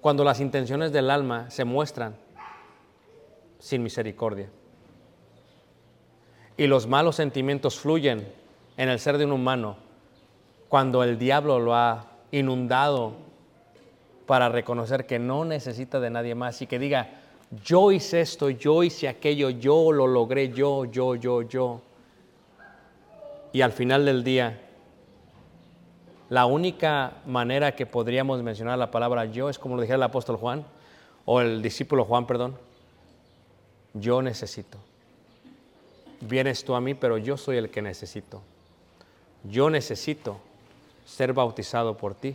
cuando 0.00 0.24
las 0.24 0.40
intenciones 0.40 0.90
del 0.90 1.10
alma 1.10 1.50
se 1.50 1.66
muestran 1.66 2.16
sin 3.58 3.82
misericordia. 3.82 4.48
Y 6.56 6.66
los 6.66 6.86
malos 6.86 7.16
sentimientos 7.16 7.78
fluyen 7.78 8.26
en 8.78 8.88
el 8.88 8.98
ser 9.00 9.18
de 9.18 9.26
un 9.26 9.32
humano 9.32 9.76
cuando 10.70 11.04
el 11.04 11.18
diablo 11.18 11.58
lo 11.58 11.74
ha 11.74 12.06
inundado 12.32 13.16
para 14.24 14.48
reconocer 14.48 15.04
que 15.04 15.18
no 15.18 15.44
necesita 15.44 16.00
de 16.00 16.08
nadie 16.08 16.34
más 16.34 16.62
y 16.62 16.66
que 16.66 16.78
diga, 16.78 17.20
yo 17.62 17.92
hice 17.92 18.22
esto, 18.22 18.48
yo 18.48 18.82
hice 18.82 19.08
aquello, 19.08 19.50
yo 19.50 19.92
lo 19.92 20.06
logré, 20.06 20.48
yo, 20.48 20.86
yo, 20.86 21.16
yo, 21.16 21.42
yo. 21.42 21.82
Y 23.54 23.62
al 23.62 23.70
final 23.70 24.04
del 24.04 24.24
día, 24.24 24.60
la 26.28 26.44
única 26.44 27.18
manera 27.24 27.76
que 27.76 27.86
podríamos 27.86 28.42
mencionar 28.42 28.76
la 28.76 28.90
palabra 28.90 29.26
yo 29.26 29.48
es 29.48 29.60
como 29.60 29.76
lo 29.76 29.82
dijera 29.82 29.94
el 29.94 30.02
apóstol 30.02 30.38
Juan, 30.38 30.66
o 31.24 31.40
el 31.40 31.62
discípulo 31.62 32.04
Juan, 32.04 32.26
perdón, 32.26 32.58
yo 33.92 34.22
necesito. 34.22 34.76
Vienes 36.20 36.64
tú 36.64 36.74
a 36.74 36.80
mí, 36.80 36.94
pero 36.94 37.16
yo 37.16 37.36
soy 37.36 37.56
el 37.56 37.70
que 37.70 37.80
necesito. 37.80 38.42
Yo 39.44 39.70
necesito 39.70 40.40
ser 41.06 41.32
bautizado 41.32 41.96
por 41.96 42.16
ti 42.16 42.34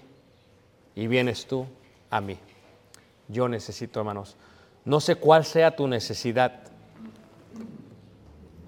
y 0.96 1.08
vienes 1.08 1.48
tú 1.48 1.66
a 2.10 2.22
mí. 2.22 2.38
Yo 3.28 3.50
necesito, 3.50 4.00
hermanos. 4.00 4.38
No 4.86 5.02
sé 5.02 5.18
cuál 5.18 5.44
sea 5.44 5.76
tu 5.76 5.86
necesidad, 5.86 6.62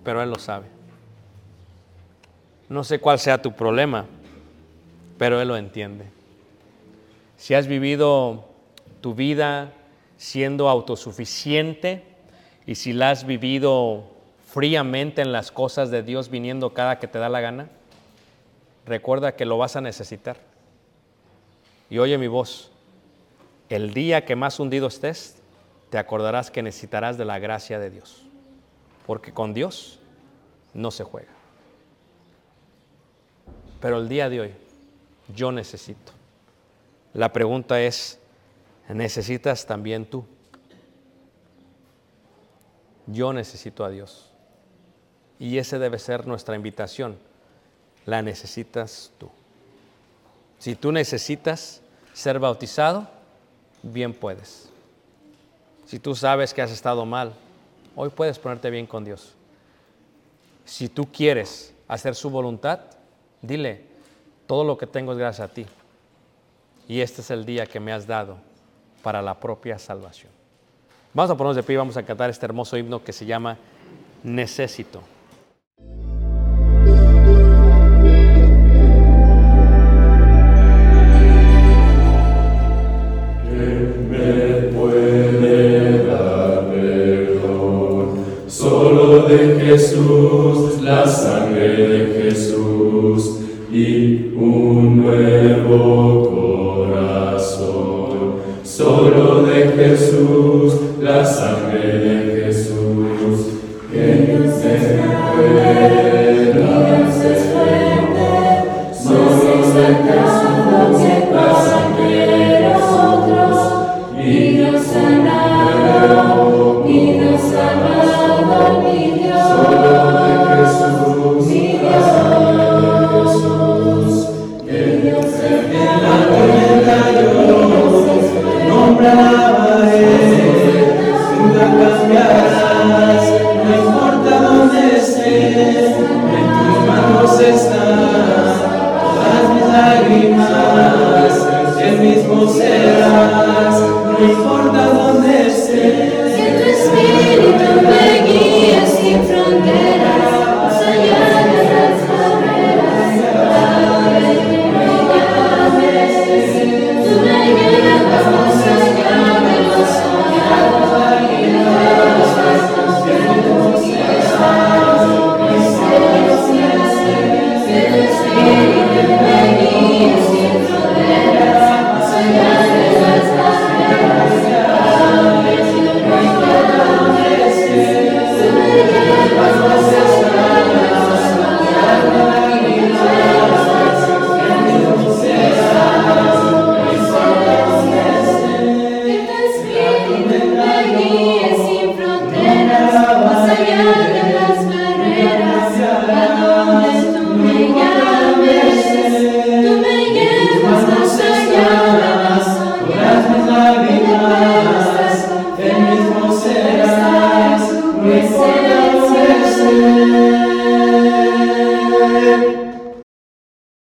pero 0.04 0.22
Él 0.22 0.30
lo 0.30 0.38
sabe. 0.38 0.81
No 2.72 2.86
sé 2.86 3.00
cuál 3.00 3.20
sea 3.20 3.42
tu 3.42 3.52
problema, 3.52 4.06
pero 5.18 5.42
Él 5.42 5.50
lo 5.50 5.58
entiende. 5.58 6.06
Si 7.36 7.54
has 7.54 7.68
vivido 7.68 8.46
tu 9.02 9.14
vida 9.14 9.74
siendo 10.16 10.70
autosuficiente 10.70 12.02
y 12.66 12.76
si 12.76 12.94
la 12.94 13.10
has 13.10 13.26
vivido 13.26 14.06
fríamente 14.48 15.22
en 15.22 15.34
las 15.34 15.52
cosas 15.52 15.92
de 15.92 16.02
Dios 16.02 16.30
viniendo 16.30 16.74
cada 16.74 16.98
que 16.98 17.10
te 17.10 17.20
da 17.20 17.28
la 17.28 17.42
gana, 17.42 17.68
recuerda 18.86 19.36
que 19.36 19.44
lo 19.44 19.58
vas 19.58 19.76
a 19.76 19.82
necesitar. 19.82 20.38
Y 21.90 21.98
oye 21.98 22.18
mi 22.18 22.28
voz, 22.28 22.72
el 23.68 23.94
día 23.94 24.24
que 24.24 24.38
más 24.38 24.62
hundido 24.62 24.88
estés, 24.88 25.36
te 25.90 25.98
acordarás 25.98 26.52
que 26.52 26.64
necesitarás 26.64 27.18
de 27.18 27.26
la 27.26 27.38
gracia 27.38 27.80
de 27.80 27.90
Dios, 27.90 28.24
porque 29.06 29.34
con 29.34 29.54
Dios 29.54 30.00
no 30.74 30.90
se 30.90 31.04
juega. 31.04 31.41
Pero 33.82 33.98
el 33.98 34.08
día 34.08 34.30
de 34.30 34.42
hoy, 34.42 34.54
yo 35.36 35.52
necesito. 35.52 36.12
La 37.14 37.34
pregunta 37.34 37.82
es, 37.82 38.20
¿necesitas 38.88 39.66
también 39.66 40.06
tú? 40.06 40.24
Yo 43.08 43.34
necesito 43.34 43.84
a 43.84 43.90
Dios. 43.90 44.30
Y 45.40 45.58
esa 45.58 45.80
debe 45.80 45.98
ser 45.98 46.28
nuestra 46.28 46.56
invitación. 46.56 47.18
La 48.06 48.22
necesitas 48.22 49.12
tú. 49.18 49.30
Si 50.60 50.76
tú 50.76 50.92
necesitas 50.92 51.82
ser 52.14 52.38
bautizado, 52.38 53.08
bien 53.82 54.14
puedes. 54.14 54.70
Si 55.88 55.98
tú 55.98 56.16
sabes 56.16 56.54
que 56.54 56.62
has 56.62 56.72
estado 56.72 57.06
mal, 57.06 57.34
hoy 57.96 58.10
puedes 58.10 58.38
ponerte 58.38 58.70
bien 58.70 58.86
con 58.86 59.04
Dios. 59.04 59.34
Si 60.66 60.88
tú 60.88 61.12
quieres 61.12 61.74
hacer 61.88 62.14
su 62.14 62.30
voluntad, 62.30 62.80
dile, 63.42 63.86
todo 64.48 64.64
lo 64.64 64.78
que 64.78 64.88
tengo 64.88 65.12
es 65.12 65.18
gracias 65.18 65.50
a 65.50 65.54
ti. 65.54 65.66
Y 66.88 67.02
este 67.02 67.22
es 67.22 67.32
el 67.32 67.46
día 67.46 67.66
que 67.66 67.80
me 67.80 67.94
has 67.94 68.06
dado 68.06 68.38
para 69.02 69.22
la 69.22 69.40
propia 69.40 69.80
salvación. 69.80 70.32
Vamos 71.14 71.32
a 71.32 71.36
ponernos 71.36 71.56
de 71.56 71.64
pie 71.64 71.74
y 71.74 71.78
vamos 71.78 71.98
a 71.98 72.04
cantar 72.04 72.30
este 72.30 72.46
hermoso 72.46 72.78
himno 72.78 73.04
que 73.04 73.14
se 73.14 73.26
llama 73.26 73.58
Necesito. 74.24 75.02